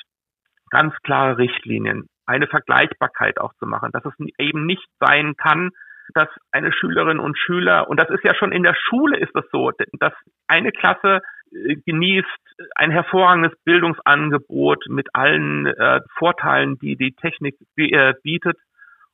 ganz 0.69 0.95
klare 1.03 1.37
Richtlinien, 1.37 2.07
eine 2.25 2.47
Vergleichbarkeit 2.47 3.39
auch 3.39 3.53
zu 3.55 3.65
machen, 3.65 3.91
dass 3.91 4.05
es 4.05 4.13
eben 4.37 4.65
nicht 4.65 4.87
sein 4.99 5.35
kann, 5.35 5.71
dass 6.13 6.29
eine 6.51 6.71
Schülerin 6.71 7.19
und 7.19 7.37
Schüler, 7.37 7.89
und 7.89 7.99
das 7.99 8.09
ist 8.09 8.23
ja 8.23 8.33
schon 8.35 8.51
in 8.51 8.63
der 8.63 8.75
Schule 8.75 9.17
ist 9.17 9.35
das 9.35 9.45
so, 9.51 9.71
dass 9.99 10.13
eine 10.47 10.71
Klasse 10.71 11.21
äh, 11.51 11.75
genießt 11.85 12.27
ein 12.75 12.91
hervorragendes 12.91 13.53
Bildungsangebot 13.63 14.85
mit 14.87 15.09
allen 15.13 15.65
äh, 15.67 16.01
Vorteilen, 16.17 16.77
die 16.79 16.95
die 16.95 17.13
Technik 17.13 17.55
äh, 17.77 18.13
bietet. 18.23 18.57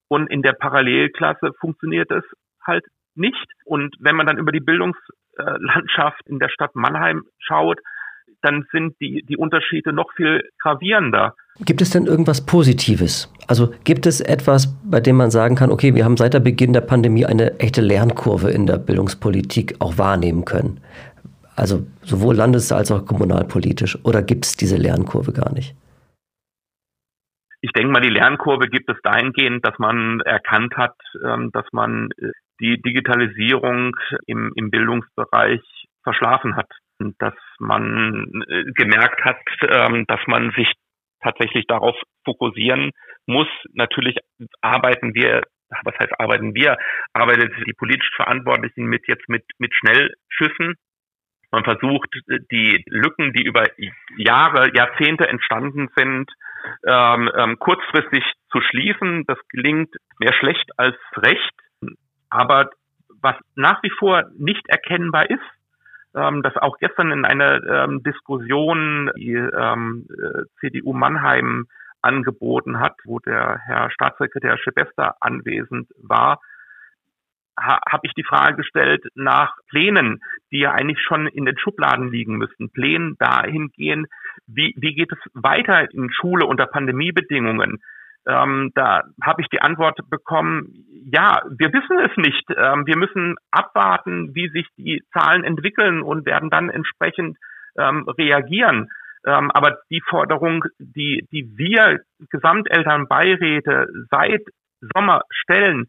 Und 0.10 0.30
in 0.30 0.42
der 0.42 0.54
Parallelklasse 0.54 1.52
funktioniert 1.60 2.12
es 2.12 2.24
halt 2.66 2.86
nicht. 3.16 3.48
Und 3.66 3.96
wenn 4.00 4.16
man 4.16 4.26
dann 4.26 4.38
über 4.38 4.52
die 4.52 4.62
Bildungslandschaft 5.38 6.28
in 6.28 6.40
der 6.40 6.50
Stadt 6.50 6.76
Mannheim 6.76 7.24
schaut, 7.40 7.80
dann 8.42 8.66
sind 8.72 8.96
die, 9.02 9.24
die 9.28 9.38
Unterschiede 9.38 9.94
noch 9.94 10.12
viel 10.16 10.48
gravierender. 10.62 11.34
Gibt 11.66 11.82
es 11.82 11.90
denn 11.90 12.06
irgendwas 12.06 12.46
Positives? 12.46 13.34
Also 13.48 13.74
gibt 13.84 14.06
es 14.06 14.22
etwas, 14.22 14.76
bei 14.84 15.00
dem 15.00 15.16
man 15.16 15.32
sagen 15.32 15.56
kann, 15.56 15.72
okay, 15.72 15.96
wir 15.96 16.06
haben 16.06 16.18
seit 16.18 16.36
der 16.36 16.40
Beginn 16.40 16.72
der 16.72 16.82
Pandemie 16.82 17.26
eine 17.26 17.60
echte 17.60 17.82
Lernkurve 17.82 18.52
in 18.52 18.68
der 18.68 18.78
Bildungspolitik 18.78 19.76
auch 19.80 19.98
wahrnehmen 19.98 20.46
können? 20.46 20.80
Also 21.56 21.88
sowohl 22.04 22.36
landes- 22.36 22.72
als 22.72 22.92
auch 22.92 23.06
kommunalpolitisch. 23.06 23.98
Oder 24.06 24.22
gibt 24.22 24.46
es 24.46 24.56
diese 24.56 24.78
Lernkurve 24.78 25.34
gar 25.34 25.52
nicht? 25.52 25.76
Ich 27.62 27.72
denke 27.72 27.92
mal, 27.92 28.02
die 28.02 28.10
Lernkurve 28.10 28.68
gibt 28.68 28.88
es 28.88 28.98
dahingehend, 29.02 29.66
dass 29.66 29.80
man 29.80 30.22
erkannt 30.22 30.78
hat, 30.78 30.94
ähm, 31.26 31.50
dass 31.52 31.66
man 31.72 32.10
äh, 32.20 32.30
die 32.60 32.82
Digitalisierung 32.82 33.96
im, 34.26 34.52
im 34.56 34.72
Bildungsbereich 34.72 35.62
verschlafen 36.04 36.56
hat. 36.56 36.70
Dass 37.20 37.36
man 37.60 38.44
äh, 38.48 38.64
gemerkt 38.74 39.24
hat, 39.24 39.38
ähm, 39.62 40.06
dass 40.08 40.20
man 40.26 40.52
sich 40.58 40.72
tatsächlich 41.22 41.66
darauf 41.68 41.96
fokussieren 42.26 42.92
muss. 43.28 43.48
Natürlich 43.74 44.18
arbeiten 44.62 45.14
wir, 45.14 45.44
was 45.84 45.96
heißt 46.00 46.20
arbeiten 46.20 46.56
wir, 46.56 46.78
arbeitet 47.14 47.54
die 47.66 47.74
politisch 47.74 48.10
Verantwortlichen 48.16 48.86
mit 48.86 49.08
jetzt 49.08 49.28
mit, 49.30 49.44
mit 49.60 49.74
Schnellschüssen. 49.76 50.76
Man 51.52 51.64
versucht, 51.64 52.10
die 52.52 52.84
Lücken, 52.88 53.32
die 53.34 53.44
über 53.44 53.64
Jahre, 54.18 54.70
Jahrzehnte 54.76 55.28
entstanden 55.28 55.88
sind, 55.96 56.30
ähm, 56.86 57.32
ähm, 57.38 57.58
kurzfristig 57.60 58.24
zu 58.52 58.60
schließen. 58.62 59.24
Das 59.28 59.38
gelingt 59.50 59.96
mehr 60.20 60.34
schlecht 60.34 60.70
als 60.78 60.98
recht. 61.16 61.54
Aber 62.30 62.70
was 63.22 63.36
nach 63.56 63.82
wie 63.84 63.92
vor 63.92 64.24
nicht 64.38 64.68
erkennbar 64.68 65.30
ist, 65.30 65.40
ähm, 66.16 66.42
das 66.44 66.56
auch 66.58 66.78
gestern 66.78 67.12
in 67.12 67.26
einer 67.26 67.64
ähm, 67.64 68.04
Diskussion 68.04 69.12
die 69.18 69.34
ähm, 69.34 70.08
äh, 70.10 70.44
CDU 70.60 70.94
Mannheim 70.94 71.68
angeboten 72.02 72.80
hat, 72.80 72.96
wo 73.04 73.20
der 73.20 73.60
Herr 73.66 73.92
Staatssekretär 73.92 74.58
Schebester 74.58 75.16
anwesend 75.20 75.90
war, 76.02 76.40
ha, 77.60 77.80
habe 77.90 78.08
ich 78.08 78.14
die 78.14 78.24
Frage 78.24 78.58
gestellt 78.58 79.06
nach 79.16 79.56
Plänen, 79.68 80.22
die 80.52 80.60
ja 80.60 80.72
eigentlich 80.72 81.02
schon 81.02 81.28
in 81.28 81.46
den 81.46 81.58
Schubladen 81.58 82.10
liegen 82.10 82.38
müssten. 82.38 82.70
Plänen 82.70 83.16
dahingehend, 83.18 84.08
wie, 84.46 84.74
wie 84.78 84.94
geht 84.94 85.12
es 85.12 85.20
weiter 85.34 85.92
in 85.92 86.12
Schule 86.12 86.46
unter 86.46 86.68
Pandemiebedingungen? 86.68 87.82
Ähm, 88.28 88.72
da 88.76 89.04
habe 89.24 89.42
ich 89.42 89.48
die 89.48 89.62
Antwort 89.62 90.00
bekommen, 90.10 90.86
ja, 91.12 91.42
wir 91.50 91.72
wissen 91.72 92.00
es 92.00 92.18
nicht. 92.18 92.44
Ähm, 92.50 92.86
wir 92.86 92.98
müssen 92.98 93.36
abwarten, 93.52 94.36
wie 94.36 94.50
sich 94.50 94.68
die 94.78 95.02
Zahlen 95.14 95.44
entwickeln 95.44 96.02
und 96.02 96.26
werden 96.26 96.50
dann 96.50 96.70
entsprechend 96.70 97.38
ähm, 97.78 98.08
reagieren. 98.10 98.90
Ähm, 99.26 99.50
aber 99.52 99.80
die 99.90 100.02
Forderung, 100.02 100.66
die, 100.78 101.26
die 101.32 101.58
wir 101.58 102.02
Gesamtelternbeiräte 102.30 103.88
seit 104.12 104.44
Sommer 104.94 105.22
stellen, 105.30 105.88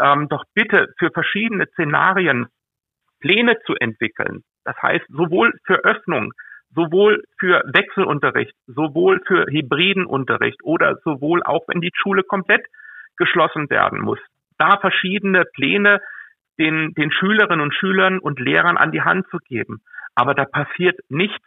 ähm, 0.00 0.28
doch 0.28 0.44
bitte 0.54 0.88
für 0.98 1.10
verschiedene 1.10 1.66
Szenarien 1.66 2.46
Pläne 3.20 3.58
zu 3.66 3.74
entwickeln. 3.74 4.42
Das 4.64 4.76
heißt, 4.80 5.04
sowohl 5.08 5.52
für 5.66 5.84
Öffnung 5.84 6.32
sowohl 6.74 7.22
für 7.38 7.62
Wechselunterricht, 7.66 8.54
sowohl 8.66 9.20
für 9.26 9.46
hybriden 9.46 10.06
Unterricht 10.06 10.62
oder 10.62 10.96
sowohl 11.04 11.42
auch, 11.42 11.62
wenn 11.68 11.80
die 11.80 11.92
Schule 11.94 12.22
komplett 12.22 12.64
geschlossen 13.16 13.70
werden 13.70 14.00
muss. 14.00 14.18
Da 14.58 14.78
verschiedene 14.78 15.44
Pläne 15.44 16.00
den, 16.58 16.94
den 16.94 17.10
Schülerinnen 17.10 17.60
und 17.60 17.74
Schülern 17.74 18.18
und 18.18 18.38
Lehrern 18.38 18.76
an 18.76 18.92
die 18.92 19.02
Hand 19.02 19.26
zu 19.28 19.38
geben. 19.38 19.82
Aber 20.14 20.34
da 20.34 20.44
passiert 20.44 20.98
nichts. 21.08 21.44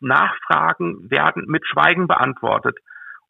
Nachfragen 0.00 1.10
werden 1.10 1.44
mit 1.46 1.66
Schweigen 1.66 2.06
beantwortet. 2.06 2.76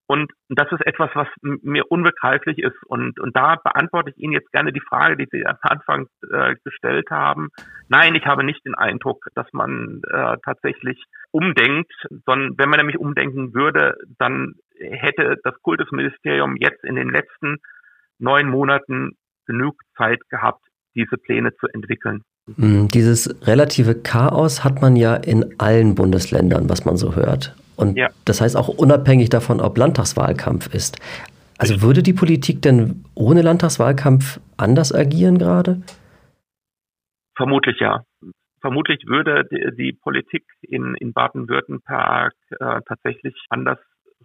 Und 0.07 0.33
das 0.49 0.71
ist 0.71 0.87
etwas, 0.87 1.11
was 1.15 1.29
mir 1.41 1.91
unbegreiflich 1.91 2.59
ist. 2.59 2.77
Und, 2.87 3.19
und 3.19 3.35
da 3.35 3.57
beantworte 3.57 4.11
ich 4.11 4.19
Ihnen 4.19 4.35
jetzt 4.35 4.53
gerne 4.53 4.73
die 4.73 4.81
Frage, 4.81 5.17
die 5.17 5.29
Sie 5.31 5.47
am 5.47 5.57
Anfang 5.63 6.09
äh, 6.31 6.57
gestellt 6.63 7.09
haben. 7.11 7.49
Nein, 7.89 8.15
ich 8.15 8.27
habe 8.27 8.45
nicht 8.45 8.65
den 8.67 8.75
Eindruck, 8.75 9.27
dass 9.35 9.47
man 9.53 10.03
äh, 10.11 10.37
tatsächlich 10.45 11.03
umdenkt, 11.31 11.93
sondern 12.27 12.55
wenn 12.59 12.69
man 12.69 12.79
nämlich 12.79 12.99
umdenken 12.99 13.55
würde, 13.55 13.97
dann 14.19 14.55
hätte 14.79 15.37
das 15.43 15.55
Kultusministerium 15.63 16.57
jetzt 16.57 16.85
in 16.85 16.97
den 16.97 17.09
letzten 17.09 17.59
neun 18.19 18.51
Monaten 18.51 19.13
genug 19.47 19.81
Zeit 19.97 20.21
gehabt, 20.29 20.65
diese 20.95 21.17
Pläne 21.17 21.55
zu 21.57 21.67
entwickeln. 21.69 22.23
Hm, 22.57 22.89
dieses 22.89 23.47
relative 23.47 23.95
Chaos 24.03 24.65
hat 24.65 24.83
man 24.83 24.97
ja 24.97 25.15
in 25.17 25.59
allen 25.59 25.95
Bundesländern, 25.95 26.69
was 26.69 26.85
man 26.85 26.97
so 26.97 27.17
hört. 27.17 27.55
Und 27.77 27.97
ja. 27.97 28.09
das 28.25 28.41
heißt 28.41 28.57
auch 28.57 28.69
unabhängig 28.69 29.31
davon, 29.31 29.61
ob 29.61 29.77
Landtagswahlkampf 29.77 30.73
ist. 30.75 30.99
Also 31.59 31.83
würde 31.83 32.03
die 32.03 32.13
Politik 32.13 32.63
denn 32.63 33.05
ohne 33.15 33.43
Landtagswahlkampf 33.43 34.41
anders 34.57 34.93
agieren 34.93 35.39
gerade? 35.39 35.83
Vermutlich 37.37 37.79
ja. 37.81 38.03
Vermutlich 38.61 39.05
würde 39.07 39.45
die, 39.51 39.93
Politik 39.93 40.45
in, 40.63 40.95
in 40.95 41.13
Baden-Württemberg 41.13 42.33
äh, 42.51 42.81
tatsächlich 42.89 43.35
anders 43.51 43.79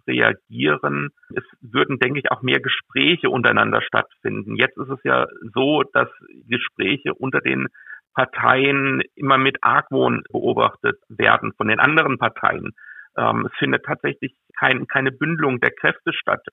reagieren. 0.06 1.10
Es 1.34 1.44
würden, 1.60 1.98
denke 1.98 2.20
ich, 2.20 2.30
auch 2.30 2.40
mehr 2.40 2.60
Gespräche 2.60 3.28
untereinander 3.28 3.82
stattfinden. 3.82 4.56
Jetzt 4.56 4.78
ist 4.78 4.88
es 4.88 4.98
ja 5.04 5.26
so, 5.54 5.82
dass 5.92 6.08
Gespräche 6.48 7.12
unter 7.14 7.40
den 7.40 7.68
Parteien 8.14 9.02
immer 9.14 9.38
mit 9.38 9.58
Argwohn 9.62 10.22
beobachtet 10.32 10.96
werden 11.08 11.52
von 11.56 11.68
den 11.68 11.78
anderen 11.78 12.18
Parteien. 12.18 12.72
Ähm, 13.20 13.46
es 13.46 13.58
findet 13.58 13.84
tatsächlich 13.84 14.34
kein, 14.58 14.86
keine 14.86 15.12
Bündelung 15.12 15.60
der 15.60 15.72
Kräfte 15.72 16.12
statt. 16.12 16.44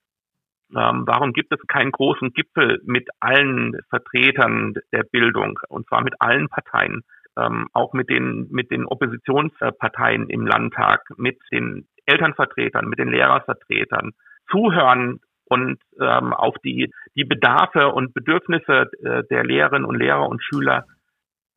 Ähm, 0.75 1.03
warum 1.07 1.31
gibt 1.31 1.53
es 1.53 1.65
keinen 1.67 1.91
großen 1.91 2.33
Gipfel 2.33 2.81
mit 2.83 3.07
allen 3.21 3.79
Vertretern 3.89 4.73
der 4.91 5.03
Bildung? 5.03 5.57
Und 5.69 5.87
zwar 5.87 6.03
mit 6.03 6.15
allen 6.19 6.49
Parteien, 6.49 7.03
ähm, 7.37 7.69
auch 7.71 7.93
mit 7.93 8.09
den 8.09 8.49
mit 8.51 8.69
den 8.69 8.85
Oppositionsparteien 8.85 10.29
im 10.29 10.45
Landtag, 10.45 11.03
mit 11.15 11.39
den 11.53 11.87
Elternvertretern, 12.05 12.85
mit 12.87 12.99
den 12.99 13.09
Lehrervertretern, 13.09 14.11
zuhören 14.51 15.21
und 15.45 15.79
ähm, 16.01 16.33
auf 16.33 16.55
die 16.65 16.91
die 17.15 17.23
Bedarfe 17.23 17.87
und 17.93 18.13
Bedürfnisse 18.13 18.91
äh, 19.03 19.23
der 19.29 19.45
Lehrerinnen 19.45 19.85
und 19.85 19.95
Lehrer 19.95 20.27
und 20.27 20.43
Schüler 20.43 20.85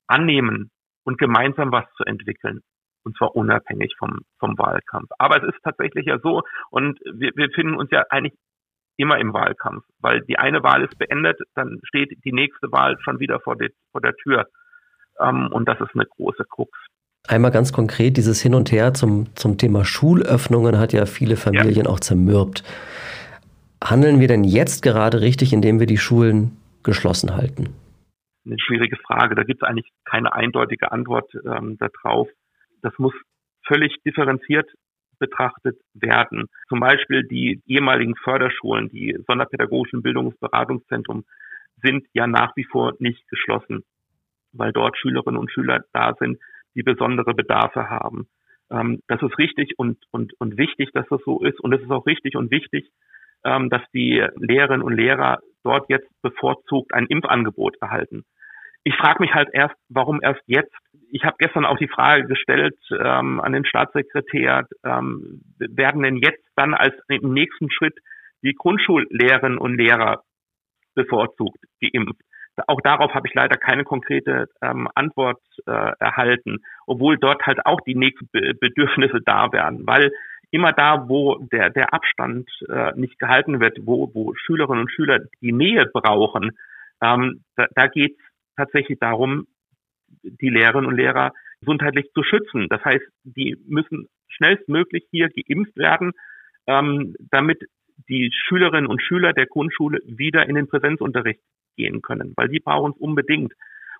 annehmen 0.07 0.70
und 1.03 1.18
gemeinsam 1.18 1.73
was 1.73 1.87
zu 1.96 2.05
entwickeln 2.05 2.61
und 3.05 3.17
zwar 3.17 3.35
unabhängig 3.35 3.95
vom, 3.99 4.21
vom 4.39 4.59
Wahlkampf. 4.59 5.09
Aber 5.19 5.43
es 5.43 5.55
ist 5.55 5.63
tatsächlich 5.63 6.07
ja 6.07 6.19
so, 6.23 6.43
und 6.71 6.99
wir, 7.13 7.33
wir 7.35 7.51
finden 7.51 7.75
uns 7.75 7.91
ja 7.91 8.05
eigentlich 8.11 8.35
immer 8.97 9.19
im 9.19 9.33
Wahlkampf, 9.33 9.85
weil 9.99 10.21
die 10.23 10.39
eine 10.39 10.63
Wahl 10.63 10.85
ist 10.85 10.99
beendet, 10.99 11.39
dann 11.55 11.81
steht 11.85 12.13
die 12.25 12.33
nächste 12.33 12.71
Wahl 12.71 12.99
schon 13.01 13.19
wieder 13.19 13.41
vor, 13.41 13.57
die, 13.57 13.71
vor 13.93 14.01
der 14.01 14.15
Tür. 14.15 14.47
Ähm, 15.19 15.49
und 15.53 15.67
das 15.69 15.81
ist 15.81 15.95
eine 15.95 16.07
große 16.07 16.45
Krux. 16.45 16.71
Einmal 17.27 17.51
ganz 17.51 17.73
konkret, 17.73 18.17
dieses 18.17 18.41
Hin 18.43 18.55
und 18.55 18.73
Her 18.73 18.95
zum, 18.95 19.35
zum 19.37 19.59
Thema 19.59 19.85
Schulöffnungen 19.85 20.79
hat 20.79 20.93
ja 20.93 21.07
viele 21.07 21.37
Familien 21.37 21.85
ja. 21.85 21.91
auch 21.91 22.01
zermürbt. 22.01 22.63
Handeln 23.83 24.21
wir 24.21 24.29
denn 24.29 24.45
jetzt 24.45 24.83
gerade 24.83 25.21
richtig, 25.21 25.53
indem 25.53 25.81
wir 25.81 25.87
die 25.87 25.99
Schulen 25.99 26.57
geschlossen 26.83 27.37
halten? 27.37 27.75
Eine 28.45 28.57
schwierige 28.59 28.97
Frage. 28.97 29.35
Da 29.35 29.45
gibt 29.45 29.63
es 29.63 29.69
eigentlich 29.69 29.91
keine 30.05 30.33
eindeutige 30.33 30.93
Antwort 30.93 31.31
ähm, 31.35 31.79
darauf 31.79 32.29
das 32.83 32.93
muss 32.99 33.14
völlig 33.66 33.95
differenziert 34.05 34.71
betrachtet 35.19 35.79
werden. 35.95 36.47
Zum 36.69 36.81
Beispiel 36.81 37.25
die 37.25 37.61
ehemaligen 37.66 38.16
Förderschulen, 38.16 38.88
die 38.88 39.16
sonderpädagogischen 39.29 40.03
Bildungsberatungszentrum 40.03 41.25
sind 41.83 42.07
ja 42.14 42.27
nach 42.27 42.57
wie 42.57 42.64
vor 42.64 42.95
nicht 42.99 43.27
geschlossen, 43.29 43.85
weil 44.53 44.73
dort 44.73 44.97
Schülerinnen 44.97 45.38
und 45.38 45.53
Schüler 45.53 45.85
da 45.93 46.14
sind, 46.19 46.38
die 46.75 46.83
besondere 46.83 47.35
Bedarfe 47.35 47.88
haben. 47.90 48.29
Ähm, 48.71 49.03
das 49.09 49.23
ist 49.23 49.38
richtig 49.38 49.75
und, 49.79 49.99
und, 50.11 50.33
und 50.40 50.57
wichtig, 50.57 50.90
dass 50.93 51.07
das 51.09 51.21
so 51.25 51.43
ist. 51.43 51.61
Und 51.61 51.73
es 51.73 51.83
ist 51.83 51.90
auch 51.90 52.07
richtig 52.07 52.37
und 52.37 52.51
wichtig, 52.51 52.88
ähm, 53.45 53.69
dass 53.69 53.83
die 53.93 54.25
Lehrerinnen 54.37 54.83
und 54.83 54.95
Lehrer 54.95 55.40
dort 55.62 55.88
jetzt 55.88 56.09
bevorzugt 56.23 56.95
ein 56.95 57.07
Impfangebot 57.07 57.77
erhalten. 57.81 58.25
Ich 58.85 58.97
frage 58.97 59.23
mich 59.23 59.35
halt 59.35 59.49
erst, 59.53 59.75
warum 59.88 60.21
erst 60.23 60.40
jetzt? 60.47 60.75
Ich 61.12 61.25
habe 61.25 61.37
gestern 61.38 61.66
auch 61.66 61.77
die 61.77 61.88
Frage 61.88 62.27
gestellt 62.27 62.79
ähm, 62.90 63.40
an 63.40 63.53
den 63.53 63.64
Staatssekretär, 63.64 64.66
ähm, 64.85 65.43
werden 65.59 66.03
denn 66.03 66.16
jetzt 66.16 66.45
dann 66.57 66.75
als 66.75 66.95
im 67.09 67.33
nächsten 67.33 67.71
Schritt 67.71 67.99
die 68.43 68.55
Grundschullehrerinnen 68.55 69.59
und 69.59 69.77
Lehrer 69.77 70.23
bevorzugt 70.95 71.59
geimpft? 71.81 72.23
Auch 72.66 72.81
darauf 72.83 73.14
habe 73.14 73.27
ich 73.29 73.35
leider 73.35 73.57
keine 73.57 73.85
konkrete 73.85 74.49
ähm, 74.61 74.88
Antwort 74.95 75.40
äh, 75.66 75.93
erhalten, 75.99 76.59
obwohl 76.87 77.16
dort 77.16 77.47
halt 77.47 77.64
auch 77.64 77.81
die 77.83 77.95
nächsten 77.95 78.29
Be 78.33 78.53
Bedürfnisse 78.59 79.21
da 79.25 79.51
wären, 79.53 79.87
weil 79.87 80.12
immer 80.51 80.73
da, 80.73 81.09
wo 81.09 81.38
der, 81.53 81.71
der 81.71 81.95
Abstand 81.95 82.51
äh, 82.69 82.93
nicht 82.97 83.19
gehalten 83.19 83.61
wird, 83.61 83.79
wo, 83.83 84.11
wo 84.14 84.35
Schülerinnen 84.35 84.83
und 84.83 84.90
Schüler 84.90 85.21
die 85.40 85.53
Nähe 85.53 85.87
brauchen, 85.87 86.51
ähm, 87.03 87.45
da, 87.57 87.66
da 87.75 87.87
geht 87.87 88.16
tatsächlich 88.61 88.99
darum, 88.99 89.46
die 90.23 90.51
Lehrerinnen 90.51 90.87
und 90.87 90.96
Lehrer 90.96 91.33
gesundheitlich 91.61 92.11
zu 92.12 92.23
schützen. 92.23 92.68
Das 92.68 92.85
heißt, 92.85 93.05
die 93.25 93.57
müssen 93.66 94.09
schnellstmöglich 94.29 95.05
hier 95.11 95.29
geimpft 95.29 95.77
werden, 95.77 96.12
ähm, 96.66 97.14
damit 97.31 97.62
die 98.09 98.31
Schülerinnen 98.33 98.87
und 98.87 99.03
Schüler 99.03 99.33
der 99.33 99.46
Grundschule 99.46 100.01
wieder 100.05 100.49
in 100.49 100.55
den 100.55 100.68
Präsenzunterricht 100.68 101.40
gehen 101.77 102.03
können, 102.03 102.33
weil 102.37 102.49
die 102.49 102.61
brauchen 102.61 102.92
es 102.92 102.99
unbedingt. 102.99 103.53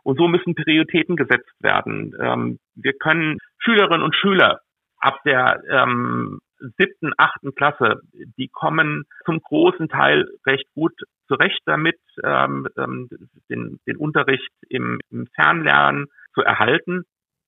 Und 0.03 0.19
so 0.19 0.29
müssen 0.29 0.55
Prioritäten 0.55 1.17
gesetzt 1.17 1.53
werden. 1.61 2.17
Ähm, 2.19 2.59
wir 2.75 2.95
können 2.95 3.39
Schülerinnen 3.59 4.03
und 4.03 4.17
Schüler 4.17 4.61
ab 4.99 5.21
der 5.25 5.63
ähm, 5.71 6.41
siebten, 6.79 7.13
achten 7.17 7.55
Klasse, 7.55 8.01
die 8.13 8.49
kommen 8.49 9.05
zum 9.25 9.41
großen 9.41 9.89
Teil 9.89 10.27
recht 10.47 10.67
gut 10.75 10.95
zurecht 11.31 11.61
damit, 11.65 11.99
ähm, 12.25 12.67
ähm, 12.77 13.09
den, 13.49 13.79
den 13.87 13.97
Unterricht 13.97 14.51
im, 14.69 14.99
im 15.11 15.29
Fernlernen 15.35 16.07
zu 16.35 16.43
erhalten. 16.43 17.05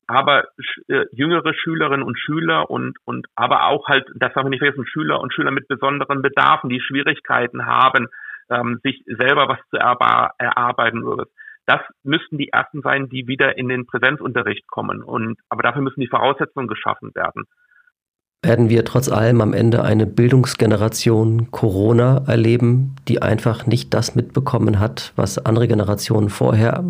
Aber 0.07 0.45
äh, 0.89 1.05
jüngere 1.13 1.53
Schülerinnen 1.55 2.05
und 2.05 2.19
Schüler 2.19 2.71
und, 2.71 2.97
und 3.05 3.27
aber 3.35 3.67
auch 3.67 3.89
halt, 3.89 4.07
das 4.15 4.33
darf 4.33 4.45
man 4.45 4.51
nicht 4.51 4.61
vergessen, 4.61 4.87
Schüler 4.87 5.21
und 5.21 5.33
Schüler 5.33 5.51
mit 5.51 5.69
besonderen 5.69 6.23
Bedarfen, 6.23 6.71
die 6.71 6.81
Schwierigkeiten 6.81 7.67
haben, 7.67 8.09
ähm, 8.51 8.79
sich 8.85 9.03
selber 9.07 9.49
was 9.49 9.59
zu 9.71 9.77
erarbeiten 9.79 11.03
oder 11.05 11.27
das 11.67 11.81
müssten 12.03 12.39
die 12.39 12.49
ersten 12.49 12.83
sein, 12.83 13.09
die 13.09 13.29
wieder 13.29 13.57
in 13.57 13.69
den 13.69 13.87
Präsenzunterricht 13.87 14.67
kommen. 14.67 15.03
Und 15.03 15.39
aber 15.49 15.63
dafür 15.63 15.83
müssen 15.83 16.01
die 16.01 16.09
Voraussetzungen 16.09 16.69
geschaffen 16.69 17.15
werden. 17.15 17.45
Werden 18.45 18.69
wir 18.69 18.85
trotz 18.85 19.09
allem 19.09 19.41
am 19.41 19.53
Ende 19.53 19.83
eine 19.83 20.05
Bildungsgeneration 20.05 21.53
Corona 21.53 22.25
erleben, 22.27 22.97
die 23.07 23.23
einfach 23.23 23.67
nicht 23.67 23.95
das 23.95 24.17
mitbekommen 24.17 24.81
hat, 24.81 25.13
was 25.15 25.39
andere 25.39 25.69
Generationen 25.69 26.29
vorher 26.29 26.83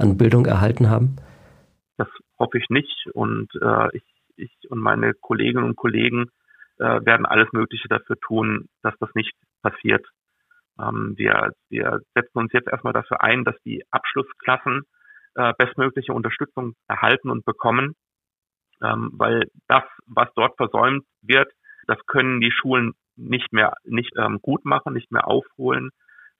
an 0.00 0.18
Bildung 0.18 0.44
erhalten 0.46 0.90
haben? 0.90 1.16
Das 1.98 2.08
hoffe 2.36 2.58
ich 2.58 2.68
nicht. 2.68 3.06
Und 3.14 3.48
äh, 3.62 3.96
ich, 3.96 4.02
ich 4.36 4.50
und 4.70 4.80
meine 4.80 5.14
Kolleginnen 5.14 5.64
und 5.64 5.76
Kollegen 5.76 6.30
äh, 6.78 6.84
werden 7.04 7.26
alles 7.26 7.46
Mögliche 7.52 7.86
dafür 7.86 8.16
tun, 8.18 8.68
dass 8.82 8.94
das 8.98 9.10
nicht 9.14 9.34
passiert. 9.62 10.04
Ähm, 10.80 11.14
wir, 11.16 11.52
wir 11.68 12.00
setzen 12.14 12.38
uns 12.38 12.52
jetzt 12.52 12.68
erstmal 12.68 12.92
dafür 12.92 13.22
ein, 13.22 13.44
dass 13.44 13.56
die 13.64 13.84
Abschlussklassen 13.92 14.82
äh, 15.36 15.52
bestmögliche 15.58 16.12
Unterstützung 16.12 16.74
erhalten 16.88 17.30
und 17.30 17.44
bekommen, 17.44 17.94
ähm, 18.82 19.10
weil 19.14 19.50
das, 19.68 19.84
was 20.06 20.28
dort 20.34 20.56
versäumt 20.56 21.04
wird, 21.22 21.50
das 21.86 21.98
können 22.06 22.40
die 22.40 22.52
Schulen 22.52 22.92
nicht 23.16 23.52
mehr 23.52 23.74
nicht 23.84 24.12
ähm, 24.16 24.38
gut 24.40 24.64
machen, 24.64 24.94
nicht 24.94 25.10
mehr 25.10 25.26
aufholen 25.26 25.90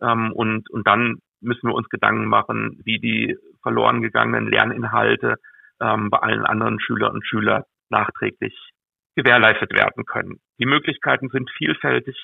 ähm, 0.01 0.33
und 0.33 0.71
und 0.71 0.87
dann 0.87 1.19
müssen 1.41 1.69
wir 1.69 1.75
uns 1.75 1.89
Gedanken 1.89 2.27
machen, 2.27 2.81
wie 2.85 2.99
die 2.99 3.37
verloren 3.63 4.03
gegangenen 4.03 4.49
Lerninhalte 4.49 5.37
ähm, 5.81 6.11
bei 6.11 6.19
allen 6.19 6.45
anderen 6.45 6.81
Schülerinnen 6.81 7.17
und 7.17 7.27
Schülern 7.27 7.63
nachträglich 7.91 8.55
gewährleistet 9.17 9.73
werden 9.73 10.05
können. 10.05 10.41
Die 10.59 10.67
Möglichkeiten 10.67 11.29
sind 11.31 11.51
vielfältig. 11.51 12.17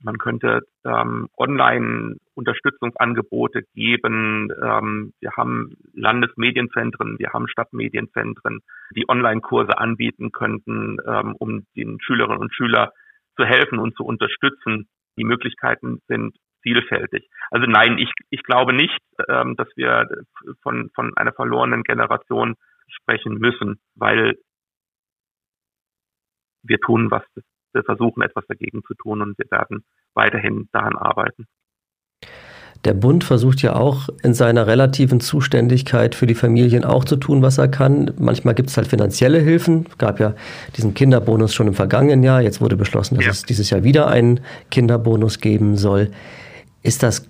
Man 0.00 0.18
könnte 0.18 0.60
ähm, 0.84 1.28
Online-Unterstützungsangebote 1.36 3.64
geben. 3.74 4.48
Ähm, 4.62 5.12
wir 5.20 5.32
haben 5.36 5.76
Landesmedienzentren, 5.92 7.18
wir 7.18 7.32
haben 7.32 7.48
Stadtmedienzentren, 7.48 8.60
die 8.94 9.08
Online-Kurse 9.08 9.76
anbieten 9.76 10.30
könnten, 10.30 10.98
ähm, 11.04 11.34
um 11.38 11.66
den 11.76 11.98
Schülerinnen 12.00 12.38
und 12.38 12.54
Schülern 12.54 12.90
zu 13.36 13.44
helfen 13.44 13.80
und 13.80 13.96
zu 13.96 14.04
unterstützen. 14.04 14.88
Die 15.16 15.24
Möglichkeiten 15.24 16.00
sind 16.06 16.36
vielfältig. 16.62 17.28
Also 17.50 17.66
nein, 17.66 17.98
ich, 17.98 18.12
ich 18.30 18.44
glaube 18.44 18.72
nicht, 18.72 19.00
ähm, 19.28 19.56
dass 19.56 19.66
wir 19.74 20.08
von, 20.62 20.90
von 20.94 21.16
einer 21.16 21.32
verlorenen 21.32 21.82
Generation 21.82 22.54
sprechen 22.88 23.34
müssen, 23.34 23.80
weil 23.96 24.38
wir 26.62 26.78
tun, 26.78 27.10
was 27.10 27.24
wir 27.72 27.84
versuchen 27.84 28.22
etwas 28.22 28.44
dagegen 28.48 28.82
zu 28.86 28.94
tun 28.94 29.22
und 29.22 29.38
wir 29.38 29.50
werden 29.50 29.84
weiterhin 30.14 30.68
daran 30.72 30.96
arbeiten. 30.96 31.46
Der 32.84 32.94
Bund 32.94 33.24
versucht 33.24 33.60
ja 33.60 33.74
auch 33.74 34.08
in 34.22 34.34
seiner 34.34 34.68
relativen 34.68 35.20
Zuständigkeit 35.20 36.14
für 36.14 36.26
die 36.26 36.36
Familien 36.36 36.84
auch 36.84 37.04
zu 37.04 37.16
tun, 37.16 37.42
was 37.42 37.58
er 37.58 37.66
kann. 37.68 38.14
Manchmal 38.18 38.54
gibt 38.54 38.70
es 38.70 38.76
halt 38.76 38.86
finanzielle 38.86 39.40
Hilfen. 39.40 39.86
Es 39.88 39.98
gab 39.98 40.20
ja 40.20 40.34
diesen 40.76 40.94
Kinderbonus 40.94 41.54
schon 41.54 41.66
im 41.66 41.74
vergangenen 41.74 42.22
Jahr. 42.22 42.40
Jetzt 42.40 42.60
wurde 42.60 42.76
beschlossen, 42.76 43.16
dass 43.16 43.24
ja. 43.24 43.30
es 43.32 43.42
dieses 43.42 43.70
Jahr 43.70 43.82
wieder 43.82 44.06
einen 44.06 44.40
Kinderbonus 44.70 45.40
geben 45.40 45.76
soll. 45.76 46.12
Ist 46.82 47.02
das 47.02 47.28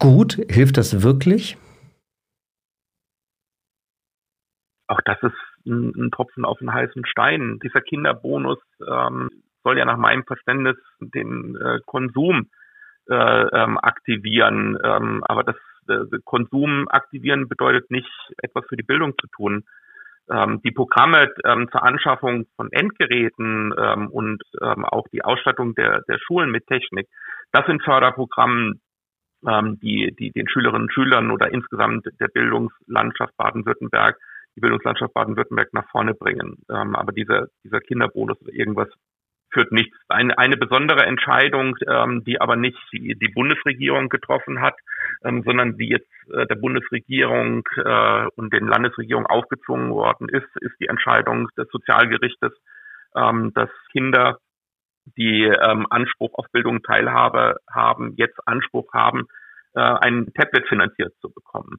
gut? 0.00 0.38
Hilft 0.50 0.76
das 0.76 1.02
wirklich? 1.02 1.56
Auch 4.88 5.00
das 5.04 5.18
ist 5.22 5.36
ein, 5.66 6.10
Tropfen 6.10 6.44
auf 6.44 6.58
den 6.58 6.72
heißen 6.72 7.06
Stein. 7.06 7.60
Dieser 7.62 7.82
Kinderbonus 7.82 8.58
ähm, 8.84 9.30
soll 9.62 9.78
ja 9.78 9.84
nach 9.84 9.96
meinem 9.96 10.24
Verständnis 10.24 10.76
den 11.00 11.56
äh, 11.56 11.80
Konsum 11.86 12.48
äh, 13.08 13.14
ähm, 13.14 13.78
aktivieren. 13.78 14.78
Ähm, 14.84 15.24
aber 15.24 15.44
das 15.44 15.56
äh, 15.88 16.18
Konsum 16.24 16.88
aktivieren 16.88 17.48
bedeutet 17.48 17.90
nicht, 17.90 18.10
etwas 18.42 18.64
für 18.68 18.76
die 18.76 18.82
Bildung 18.82 19.14
zu 19.18 19.26
tun. 19.28 19.64
Ähm, 20.30 20.60
die 20.62 20.72
Programme 20.72 21.32
ähm, 21.44 21.68
zur 21.70 21.82
Anschaffung 21.82 22.46
von 22.56 22.70
Endgeräten 22.70 23.74
ähm, 23.78 24.08
und 24.08 24.42
ähm, 24.60 24.84
auch 24.84 25.06
die 25.12 25.24
Ausstattung 25.24 25.74
der, 25.74 26.02
der 26.02 26.18
Schulen 26.18 26.50
mit 26.50 26.66
Technik, 26.66 27.08
das 27.52 27.66
sind 27.66 27.82
Förderprogramme, 27.82 28.74
die, 29.40 30.12
die 30.18 30.32
den 30.32 30.48
Schülerinnen 30.48 30.88
und 30.88 30.92
Schülern 30.92 31.30
oder 31.30 31.52
insgesamt 31.52 32.04
der 32.18 32.26
Bildungslandschaft 32.26 33.36
Baden-Württemberg, 33.36 34.18
die 34.56 34.60
Bildungslandschaft 34.60 35.14
Baden-Württemberg 35.14 35.72
nach 35.72 35.88
vorne 35.90 36.12
bringen. 36.12 36.56
Ähm, 36.68 36.96
aber 36.96 37.12
dieser, 37.12 37.46
dieser 37.62 37.80
Kinderbonus 37.80 38.40
oder 38.42 38.52
irgendwas 38.52 38.88
führt 39.50 39.72
nichts. 39.72 39.96
Eine, 40.08 40.36
eine 40.38 40.56
besondere 40.56 41.04
Entscheidung, 41.04 41.76
ähm, 41.86 42.24
die 42.24 42.40
aber 42.40 42.56
nicht 42.56 42.78
die, 42.92 43.32
Bundesregierung 43.34 44.08
getroffen 44.08 44.60
hat, 44.60 44.74
ähm, 45.24 45.42
sondern 45.44 45.76
die 45.76 45.88
jetzt 45.88 46.10
äh, 46.32 46.46
der 46.46 46.56
Bundesregierung 46.56 47.62
äh, 47.76 48.26
und 48.36 48.52
den 48.52 48.66
Landesregierungen 48.66 49.26
aufgezwungen 49.26 49.90
worden 49.90 50.28
ist, 50.28 50.48
ist 50.60 50.74
die 50.80 50.88
Entscheidung 50.88 51.48
des 51.56 51.68
Sozialgerichtes, 51.70 52.52
ähm, 53.16 53.52
dass 53.54 53.70
Kinder, 53.92 54.38
die 55.16 55.44
ähm, 55.44 55.86
Anspruch 55.90 56.34
auf 56.34 56.46
Bildung 56.52 56.82
Teilhabe 56.82 57.56
haben, 57.70 58.14
jetzt 58.16 58.38
Anspruch 58.46 58.92
haben, 58.92 59.26
äh, 59.74 59.80
ein 59.80 60.32
Tablet 60.34 60.66
finanziert 60.68 61.14
zu 61.20 61.30
bekommen 61.30 61.78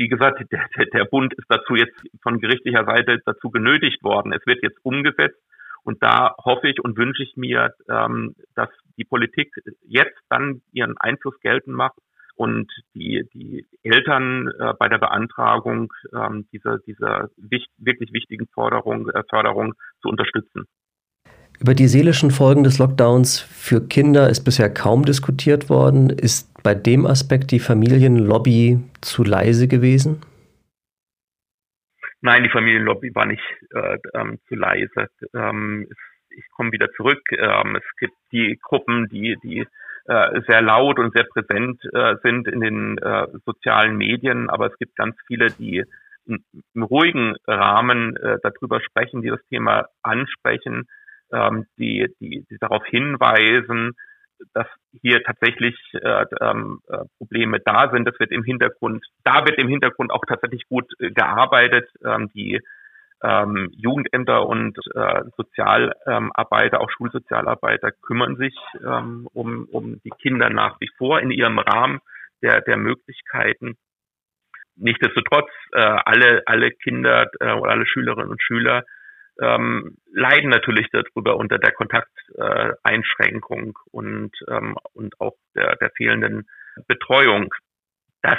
wie 0.00 0.08
gesagt, 0.08 0.42
der, 0.50 0.86
der 0.94 1.04
Bund 1.04 1.34
ist 1.34 1.44
dazu 1.48 1.76
jetzt 1.76 1.94
von 2.22 2.40
gerichtlicher 2.40 2.86
Seite 2.86 3.20
dazu 3.26 3.50
genötigt 3.50 4.02
worden. 4.02 4.32
Es 4.32 4.46
wird 4.46 4.62
jetzt 4.62 4.78
umgesetzt. 4.82 5.38
Und 5.82 6.02
da 6.02 6.34
hoffe 6.44 6.68
ich 6.68 6.82
und 6.82 6.96
wünsche 6.96 7.22
ich 7.22 7.36
mir, 7.36 7.74
ähm, 7.88 8.34
dass 8.54 8.68
die 8.96 9.04
Politik 9.04 9.52
jetzt 9.82 10.18
dann 10.28 10.62
ihren 10.72 10.96
Einfluss 10.98 11.38
geltend 11.40 11.76
macht 11.76 11.98
und 12.40 12.72
die, 12.94 13.28
die 13.34 13.66
Eltern 13.82 14.48
äh, 14.58 14.72
bei 14.78 14.88
der 14.88 14.98
Beantragung 14.98 15.92
ähm, 16.14 16.46
dieser, 16.52 16.78
dieser 16.78 17.28
wichtig, 17.36 17.70
wirklich 17.76 18.12
wichtigen 18.12 18.46
Forderung, 18.54 19.10
äh, 19.10 19.22
Förderung 19.28 19.74
zu 20.00 20.08
unterstützen. 20.08 20.64
Über 21.58 21.74
die 21.74 21.88
seelischen 21.88 22.30
Folgen 22.30 22.64
des 22.64 22.78
Lockdowns 22.78 23.38
für 23.38 23.86
Kinder 23.86 24.30
ist 24.30 24.44
bisher 24.44 24.72
kaum 24.72 25.04
diskutiert 25.04 25.68
worden. 25.68 26.08
Ist 26.08 26.50
bei 26.62 26.74
dem 26.74 27.04
Aspekt 27.04 27.50
die 27.50 27.60
Familienlobby 27.60 28.80
zu 29.02 29.22
leise 29.22 29.68
gewesen? 29.68 30.22
Nein, 32.22 32.42
die 32.42 32.50
Familienlobby 32.50 33.14
war 33.14 33.26
nicht 33.26 33.42
äh, 33.74 33.98
ähm, 34.14 34.38
zu 34.48 34.54
leise. 34.54 35.08
Ähm, 35.34 35.88
ich 36.30 36.44
komme 36.50 36.72
wieder 36.72 36.90
zurück. 36.92 37.22
Ähm, 37.32 37.76
es 37.76 37.96
gibt 37.98 38.14
die 38.32 38.58
Gruppen, 38.62 39.08
die, 39.08 39.36
die 39.42 39.66
äh, 40.06 40.40
sehr 40.46 40.62
laut 40.62 40.98
und 40.98 41.14
sehr 41.14 41.24
präsent 41.24 41.82
äh, 41.92 42.16
sind 42.22 42.48
in 42.48 42.60
den 42.60 42.98
äh, 42.98 43.26
sozialen 43.44 43.96
Medien, 43.96 44.50
aber 44.50 44.66
es 44.66 44.78
gibt 44.78 44.96
ganz 44.96 45.16
viele, 45.26 45.50
die 45.50 45.84
im, 46.26 46.44
ruhigen 46.82 47.36
Rahmen 47.46 48.16
äh, 48.16 48.38
darüber 48.42 48.80
sprechen, 48.80 49.22
die 49.22 49.30
das 49.30 49.44
Thema 49.48 49.86
ansprechen, 50.02 50.88
ähm, 51.32 51.66
die, 51.78 52.06
die, 52.20 52.44
die 52.50 52.58
darauf 52.58 52.84
hinweisen, 52.86 53.92
dass 54.54 54.66
hier 55.00 55.22
tatsächlich 55.22 55.76
äh, 55.92 56.24
ähm, 56.40 56.80
äh, 56.88 56.98
Probleme 57.18 57.60
da 57.60 57.90
sind. 57.90 58.06
Das 58.06 58.18
wird 58.18 58.30
im 58.30 58.44
Hintergrund, 58.44 59.04
da 59.24 59.44
wird 59.46 59.58
im 59.58 59.68
Hintergrund 59.68 60.10
auch 60.12 60.24
tatsächlich 60.26 60.66
gut 60.68 60.92
äh, 60.98 61.10
gearbeitet. 61.10 61.88
Ähm, 62.04 62.30
die 62.34 62.60
ähm, 63.22 63.70
Jugendämter 63.72 64.46
und 64.46 64.78
äh, 64.94 65.22
Sozialarbeiter, 65.36 66.80
auch 66.80 66.90
Schulsozialarbeiter 66.90 67.92
kümmern 67.92 68.36
sich 68.36 68.56
ähm, 68.82 69.28
um, 69.32 69.66
um 69.70 70.00
die 70.02 70.10
Kinder 70.22 70.48
nach 70.50 70.80
wie 70.80 70.90
vor 70.96 71.20
in 71.20 71.30
ihrem 71.30 71.58
Rahmen 71.58 72.00
der, 72.42 72.60
der 72.62 72.76
Möglichkeiten. 72.76 73.76
Nichtsdestotrotz, 74.76 75.50
äh, 75.72 75.80
alle, 75.80 76.42
alle 76.46 76.70
Kinder 76.70 77.30
äh, 77.40 77.52
oder 77.52 77.72
alle 77.72 77.86
Schülerinnen 77.86 78.30
und 78.30 78.42
Schüler 78.42 78.84
ähm, 79.40 79.96
leiden 80.12 80.50
natürlich 80.50 80.86
darüber 80.92 81.36
unter 81.36 81.58
der 81.58 81.72
Kontakteinschränkung 81.72 83.68
äh, 83.68 83.90
und, 83.90 84.32
ähm, 84.48 84.76
und 84.92 85.20
auch 85.20 85.34
der, 85.54 85.76
der 85.76 85.90
fehlenden 85.96 86.46
Betreuung. 86.86 87.52
Das, 88.22 88.38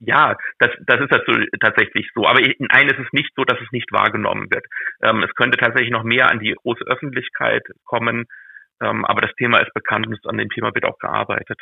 ja, 0.00 0.36
das, 0.58 0.70
das 0.86 1.00
ist 1.00 1.12
dazu 1.12 1.32
tatsächlich 1.60 2.10
so. 2.14 2.26
Aber 2.26 2.40
in 2.40 2.68
eines 2.70 2.98
ist 2.98 3.12
nicht 3.12 3.30
so, 3.36 3.44
dass 3.44 3.60
es 3.60 3.70
nicht 3.70 3.92
wahrgenommen 3.92 4.50
wird. 4.50 4.66
Ähm, 5.02 5.22
es 5.22 5.32
könnte 5.36 5.56
tatsächlich 5.56 5.92
noch 5.92 6.02
mehr 6.02 6.28
an 6.28 6.40
die 6.40 6.52
große 6.52 6.84
Öffentlichkeit 6.84 7.62
kommen. 7.84 8.26
Ähm, 8.82 9.04
aber 9.04 9.20
das 9.20 9.34
Thema 9.36 9.58
ist 9.58 9.72
bekannt 9.72 10.08
und 10.08 10.18
an 10.26 10.38
dem 10.38 10.48
Thema 10.50 10.74
wird 10.74 10.84
auch 10.84 10.98
gearbeitet. 10.98 11.60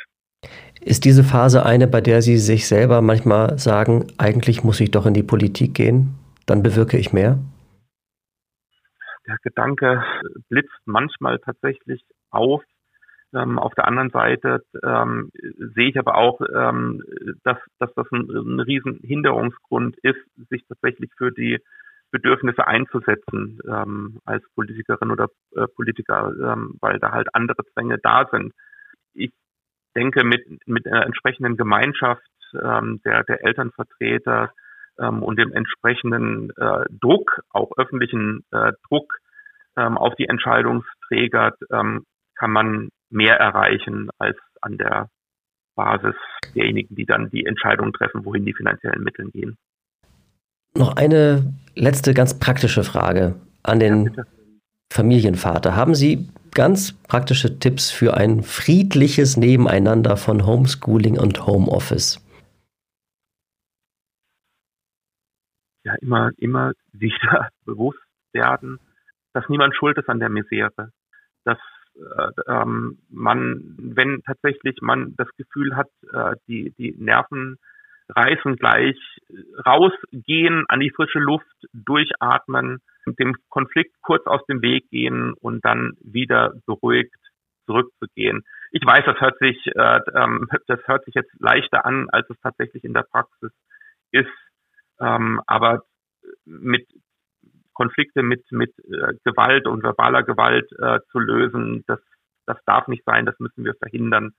Ist 0.81 1.05
diese 1.05 1.23
Phase 1.23 1.65
eine, 1.65 1.87
bei 1.87 2.01
der 2.01 2.21
Sie 2.21 2.37
sich 2.37 2.67
selber 2.67 3.01
manchmal 3.01 3.59
sagen, 3.59 4.07
eigentlich 4.17 4.63
muss 4.63 4.79
ich 4.79 4.89
doch 4.89 5.05
in 5.05 5.13
die 5.13 5.23
Politik 5.23 5.75
gehen, 5.75 6.15
dann 6.45 6.63
bewirke 6.63 6.97
ich 6.97 7.13
mehr? 7.13 7.37
Der 9.27 9.37
Gedanke 9.43 10.03
blitzt 10.49 10.81
manchmal 10.85 11.39
tatsächlich 11.39 12.03
auf. 12.31 12.63
Ähm, 13.33 13.59
auf 13.59 13.75
der 13.75 13.87
anderen 13.87 14.09
Seite 14.09 14.63
ähm, 14.83 15.31
sehe 15.33 15.89
ich 15.89 15.99
aber 15.99 16.15
auch, 16.15 16.41
ähm, 16.41 17.03
dass, 17.43 17.57
dass 17.77 17.93
das 17.93 18.11
ein, 18.11 18.27
ein 18.29 18.59
riesen 18.59 18.99
ist, 20.01 20.19
sich 20.49 20.65
tatsächlich 20.67 21.11
für 21.15 21.31
die 21.31 21.59
Bedürfnisse 22.11 22.65
einzusetzen 22.65 23.59
ähm, 23.67 24.19
als 24.25 24.43
Politikerin 24.55 25.11
oder 25.11 25.29
äh, 25.55 25.67
Politiker, 25.67 26.31
ähm, 26.41 26.75
weil 26.81 26.99
da 26.99 27.11
halt 27.11 27.27
andere 27.33 27.63
Zwänge 27.73 27.99
da 27.99 28.27
sind. 28.31 28.53
Ich 29.13 29.31
denke, 29.95 30.23
mit, 30.23 30.43
mit 30.65 30.87
einer 30.87 31.05
entsprechenden 31.05 31.55
Gemeinschaft 31.55 32.23
ähm, 32.53 32.99
der, 33.05 33.23
der 33.23 33.45
Elternvertreter 33.45 34.51
ähm, 34.99 35.23
und 35.23 35.37
dem 35.39 35.53
entsprechenden 35.53 36.51
äh, 36.57 36.85
Druck, 37.01 37.41
auch 37.51 37.71
öffentlichen 37.77 38.43
äh, 38.51 38.73
Druck 38.87 39.19
ähm, 39.77 39.97
auf 39.97 40.15
die 40.15 40.27
Entscheidungsträger, 40.27 41.53
ähm, 41.71 42.03
kann 42.35 42.51
man 42.51 42.89
mehr 43.09 43.37
erreichen 43.37 44.09
als 44.17 44.37
an 44.61 44.77
der 44.77 45.09
Basis 45.75 46.15
derjenigen, 46.55 46.95
die 46.95 47.05
dann 47.05 47.29
die 47.29 47.45
Entscheidung 47.45 47.93
treffen, 47.93 48.25
wohin 48.25 48.45
die 48.45 48.53
finanziellen 48.53 49.03
Mittel 49.03 49.29
gehen. 49.31 49.57
Noch 50.75 50.95
eine 50.95 51.53
letzte 51.75 52.13
ganz 52.13 52.37
praktische 52.37 52.83
Frage 52.83 53.35
an 53.63 53.79
den 53.79 54.13
ja, 54.13 54.23
Familienvater. 54.91 55.75
Haben 55.75 55.95
Sie 55.95 56.29
ganz 56.51 56.93
praktische 57.03 57.59
Tipps 57.59 57.91
für 57.91 58.15
ein 58.15 58.43
friedliches 58.43 59.37
Nebeneinander 59.37 60.17
von 60.17 60.45
Homeschooling 60.45 61.17
und 61.17 61.45
Homeoffice? 61.45 62.19
Ja, 65.83 65.95
immer, 66.01 66.31
immer 66.37 66.73
wieder 66.91 67.49
bewusst 67.65 67.99
werden, 68.33 68.79
dass 69.33 69.47
niemand 69.49 69.75
schuld 69.75 69.97
ist 69.97 70.09
an 70.09 70.19
der 70.19 70.29
Misere. 70.29 70.91
Dass 71.45 71.57
äh, 71.95 72.31
ähm, 72.47 72.99
man, 73.09 73.75
wenn 73.77 74.21
tatsächlich 74.23 74.77
man 74.81 75.15
das 75.15 75.27
Gefühl 75.37 75.75
hat, 75.75 75.89
äh, 76.13 76.35
die, 76.47 76.73
die 76.77 76.95
Nerven 76.97 77.57
reißen 78.09 78.55
gleich, 78.55 78.97
rausgehen, 79.65 80.65
an 80.67 80.79
die 80.79 80.89
frische 80.89 81.19
Luft, 81.19 81.45
durchatmen, 81.73 82.81
dem 83.05 83.35
Konflikt 83.49 83.95
kurz 84.01 84.25
aus 84.25 84.45
dem 84.47 84.61
Weg 84.61 84.89
gehen 84.89 85.33
und 85.33 85.63
dann 85.63 85.93
wieder 86.01 86.53
beruhigt 86.65 87.13
zurückzugehen. 87.65 88.43
Ich 88.71 88.85
weiß, 88.85 89.03
das 89.05 89.19
hört 89.19 89.37
sich, 89.39 89.57
äh, 89.67 89.99
ähm, 90.15 90.47
das 90.67 90.79
hört 90.87 91.05
sich 91.05 91.15
jetzt 91.15 91.31
leichter 91.39 91.85
an, 91.85 92.09
als 92.09 92.29
es 92.29 92.39
tatsächlich 92.41 92.83
in 92.83 92.93
der 92.93 93.03
Praxis 93.03 93.51
ist. 94.11 94.29
Ähm, 94.99 95.41
aber 95.47 95.83
mit 96.45 96.87
Konflikte 97.73 98.23
mit 98.23 98.43
mit 98.51 98.77
äh, 98.79 99.13
Gewalt 99.23 99.65
und 99.67 99.83
verbaler 99.83 100.23
Gewalt 100.23 100.69
äh, 100.73 100.99
zu 101.11 101.19
lösen, 101.19 101.83
das 101.87 101.99
das 102.45 102.57
darf 102.65 102.87
nicht 102.87 103.03
sein, 103.05 103.25
das 103.25 103.39
müssen 103.39 103.63
wir 103.63 103.75
verhindern. 103.75 104.33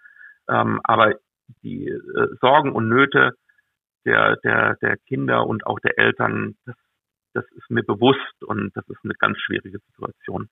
Ähm, 0.48 0.80
aber 0.84 1.14
die 1.62 1.88
äh, 1.88 2.36
Sorgen 2.40 2.72
und 2.72 2.88
Nöte 2.88 3.32
der 4.04 4.36
der 4.44 4.76
der 4.82 4.96
Kinder 5.08 5.46
und 5.46 5.66
auch 5.66 5.78
der 5.80 5.98
Eltern, 5.98 6.56
das 6.66 6.76
das 7.32 7.44
ist 7.52 7.70
mir 7.70 7.82
bewusst 7.82 8.42
und 8.44 8.76
das 8.76 8.86
ist 8.88 8.98
eine 9.04 9.14
ganz 9.14 9.38
schwierige 9.38 9.78
Situation. 9.78 10.48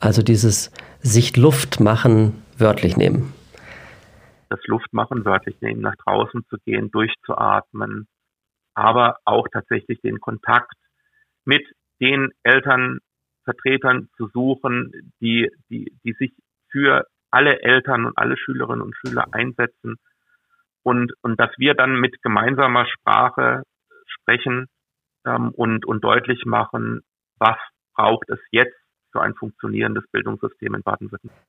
Also 0.00 0.22
dieses 0.22 0.72
sich 1.00 1.36
Luft 1.36 1.80
machen 1.80 2.42
wörtlich 2.58 2.96
nehmen. 2.96 3.34
Das 4.48 4.60
Luftmachen 4.66 5.24
wörtlich 5.24 5.60
nehmen, 5.60 5.80
nach 5.80 5.94
draußen 5.96 6.44
zu 6.48 6.56
gehen, 6.64 6.90
durchzuatmen, 6.90 8.08
aber 8.74 9.18
auch 9.24 9.46
tatsächlich 9.52 10.00
den 10.00 10.20
Kontakt 10.20 10.74
mit 11.44 11.66
den 12.00 12.30
Elternvertretern 12.42 14.08
zu 14.16 14.28
suchen, 14.28 15.12
die, 15.20 15.50
die, 15.68 15.92
die 16.04 16.12
sich 16.14 16.32
für 16.70 17.06
alle 17.30 17.62
Eltern 17.62 18.06
und 18.06 18.16
alle 18.16 18.36
Schülerinnen 18.36 18.82
und 18.82 18.96
Schüler 18.96 19.26
einsetzen 19.32 19.96
und, 20.82 21.12
und 21.22 21.38
dass 21.38 21.50
wir 21.58 21.74
dann 21.74 22.00
mit 22.00 22.22
gemeinsamer 22.22 22.86
Sprache 22.86 23.62
sprechen 24.06 24.66
ähm, 25.26 25.50
und, 25.50 25.86
und 25.86 26.02
deutlich 26.02 26.44
machen, 26.44 27.02
was 27.38 27.56
braucht 27.94 28.28
es 28.30 28.38
jetzt 28.50 28.76
für 29.12 29.20
ein 29.20 29.34
funktionierendes 29.34 30.04
Bildungssystem 30.10 30.74
in 30.74 30.82
Baden-Württemberg. 30.82 31.42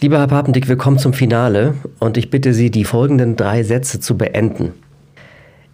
Lieber 0.00 0.18
Herr 0.18 0.26
Papendick, 0.26 0.68
wir 0.68 0.76
kommen 0.76 0.98
zum 0.98 1.12
Finale 1.12 1.74
und 2.00 2.16
ich 2.16 2.30
bitte 2.30 2.52
Sie, 2.52 2.70
die 2.70 2.84
folgenden 2.84 3.36
drei 3.36 3.62
Sätze 3.62 4.00
zu 4.00 4.18
beenden. 4.18 4.74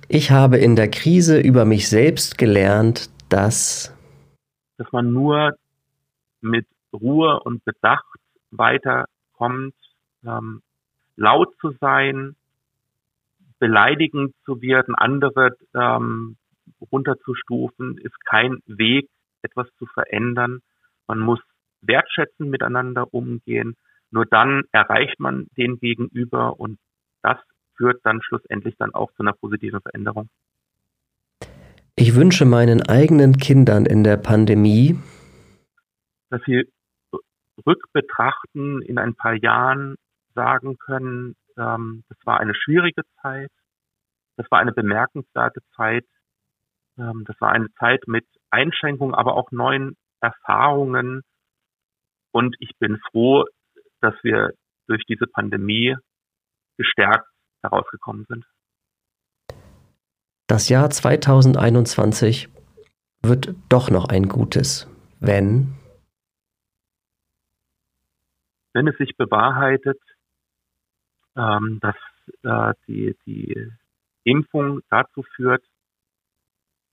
Ich 0.09 0.31
habe 0.31 0.59
in 0.59 0.77
der 0.77 0.91
Krise 0.91 1.41
über 1.41 1.65
mich 1.65 1.89
selbst 1.89 2.37
gelernt, 2.39 3.11
dass 3.31 3.91
dass 4.77 4.91
man 4.93 5.13
nur 5.13 5.57
mit 6.41 6.67
Ruhe 6.93 7.41
und 7.41 7.65
Bedacht 7.65 8.19
weiterkommt, 8.51 9.75
ähm, 10.25 10.63
laut 11.17 11.55
zu 11.61 11.73
sein, 11.81 12.37
beleidigend 13.59 14.35
zu 14.45 14.61
werden, 14.61 14.95
andere 14.95 15.57
ähm, 15.75 16.37
runterzustufen, 16.93 17.99
ist 17.99 18.19
kein 18.25 18.59
Weg, 18.67 19.09
etwas 19.43 19.69
zu 19.79 19.87
verändern. 19.87 20.61
Man 21.07 21.21
muss 21.21 21.41
wertschätzen 21.83 22.51
miteinander 22.51 23.13
umgehen. 23.15 23.77
Nur 24.11 24.27
dann 24.27 24.65
erreicht 24.73 25.19
man 25.21 25.47
den 25.57 25.79
Gegenüber 25.79 26.59
und 26.59 26.79
das 27.23 27.39
führt 27.77 28.01
dann 28.05 28.23
schlussendlich 28.23 28.75
dann 28.79 28.95
auch 28.95 29.13
zu 29.13 29.23
einer 29.23 29.33
positiven 29.33 29.81
Veränderung. 29.81 30.29
Ich 31.97 32.15
wünsche 32.17 32.45
meinen 32.45 32.83
eigenen 32.83 33.37
Kindern 33.37 33.87
in 33.87 34.03
der 34.03 34.17
Pandemie, 34.17 34.99
dass 36.31 36.43
sie 36.45 36.69
rückbetrachten 37.65 38.83
in 38.83 38.99
ein 38.99 39.15
paar 39.15 39.35
Jahren 39.35 39.95
sagen 40.35 40.77
können, 40.79 41.37
ähm, 41.57 42.03
das 42.09 42.19
war 42.25 42.41
eine 42.41 42.55
schwierige 42.55 43.03
Zeit, 43.23 43.51
das 44.37 44.51
war 44.51 44.59
eine 44.59 44.73
bemerkenswerte 44.73 45.61
Zeit, 45.77 46.05
ähm, 46.99 47.25
das 47.27 47.41
war 47.41 47.53
eine 47.53 47.73
Zeit 47.75 48.09
mit 48.09 48.27
Einschränkungen, 48.51 49.15
aber 49.15 49.37
auch 49.37 49.53
neuen 49.53 49.97
Erfahrungen. 50.21 51.23
Und 52.33 52.57
ich 52.59 52.73
bin 52.79 52.99
froh, 53.11 53.45
dass 54.01 54.15
wir 54.23 54.51
durch 54.89 55.05
diese 55.07 55.27
Pandemie 55.27 55.97
gestärkt 56.77 57.29
herausgekommen 57.65 58.27
sind. 58.29 58.47
Das 60.47 60.69
Jahr 60.69 60.91
2021 60.91 62.49
wird 63.23 63.55
doch 63.69 63.91
noch 63.91 64.09
ein 64.09 64.29
gutes, 64.29 64.89
wenn 65.21 65.75
wenn 68.75 68.89
es 68.89 68.99
sich 68.99 69.17
bewahrheitet, 69.17 70.01
ähm, 71.37 71.79
dass 71.81 71.95
äh, 72.43 72.75
die, 72.87 73.17
die 73.25 73.73
Impfung 74.25 74.81
dazu 74.91 75.23
führt, 75.23 75.65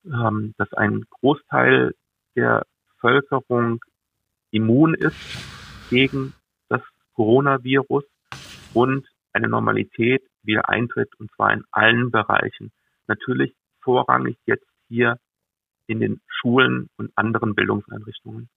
ähm, 0.04 0.54
dass 0.58 0.72
ein 0.74 1.04
Großteil 1.10 1.94
der 2.36 2.64
Bevölkerung 2.94 3.84
immun 4.50 4.94
ist 4.94 5.16
gegen 5.90 6.34
das 6.68 6.82
Coronavirus 7.14 8.04
und 8.74 9.06
eine 9.32 9.48
Normalität 9.48 10.22
wieder 10.42 10.68
eintritt, 10.68 11.08
und 11.18 11.30
zwar 11.32 11.52
in 11.52 11.64
allen 11.70 12.10
Bereichen. 12.10 12.72
Natürlich 13.06 13.54
vorrangig 13.82 14.36
jetzt 14.46 14.66
hier 14.88 15.18
in 15.86 16.00
den 16.00 16.20
Schulen 16.26 16.88
und 16.96 17.10
anderen 17.16 17.54
Bildungseinrichtungen. 17.54 18.48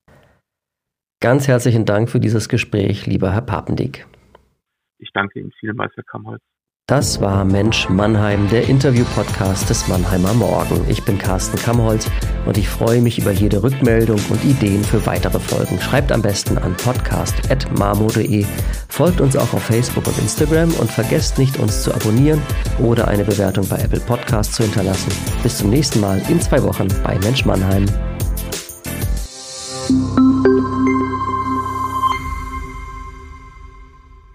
Ganz 1.22 1.48
herzlichen 1.48 1.86
Dank 1.86 2.10
für 2.10 2.20
dieses 2.20 2.50
Gespräch, 2.50 3.08
lieber 3.08 3.32
Herr 3.32 3.42
Papendick. 3.42 4.06
Ich 5.00 5.12
danke 5.14 5.40
Ihnen 5.40 5.52
vielmals, 5.60 5.94
Herr 5.96 6.04
Kamholz. 6.04 6.44
Das 6.88 7.19
war 7.19 7.43
Mensch 7.45 7.89
Mannheim, 7.89 8.48
der 8.50 8.69
Interview-Podcast 8.69 9.67
des 9.71 9.88
Mannheimer 9.88 10.36
Morgen. 10.36 10.86
Ich 10.88 11.02
bin 11.02 11.17
Carsten 11.17 11.58
Kamholz 11.58 12.08
und 12.45 12.60
ich 12.60 12.69
freue 12.69 13.02
mich 13.02 13.17
über 13.17 13.32
jede 13.32 13.63
Rückmeldung 13.63 14.19
und 14.30 14.43
Ideen 14.43 14.84
für 14.84 15.04
weitere 15.08 15.39
Folgen. 15.39 15.82
Schreibt 15.82 16.12
am 16.12 16.21
besten 16.21 16.60
an 16.60 16.78
podcast.marmo.de, 16.78 18.45
folgt 18.88 19.19
uns 19.19 19.36
auch 19.36 19.52
auf 19.52 19.63
Facebook 19.63 20.06
und 20.06 20.19
Instagram 20.19 20.71
und 20.76 20.91
vergesst 20.91 21.39
nicht, 21.39 21.58
uns 21.58 21.82
zu 21.82 21.91
abonnieren 21.91 22.39
oder 22.78 23.08
eine 23.08 23.24
Bewertung 23.24 23.67
bei 23.67 23.78
Apple 23.80 24.02
Podcasts 24.02 24.56
zu 24.56 24.62
hinterlassen. 24.62 25.12
Bis 25.41 25.58
zum 25.58 25.71
nächsten 25.71 26.00
Mal 26.02 26.21
in 26.30 26.39
zwei 26.39 26.62
Wochen 26.62 26.88
bei 27.04 27.17
Mensch 27.17 27.45
Mannheim. 27.45 27.88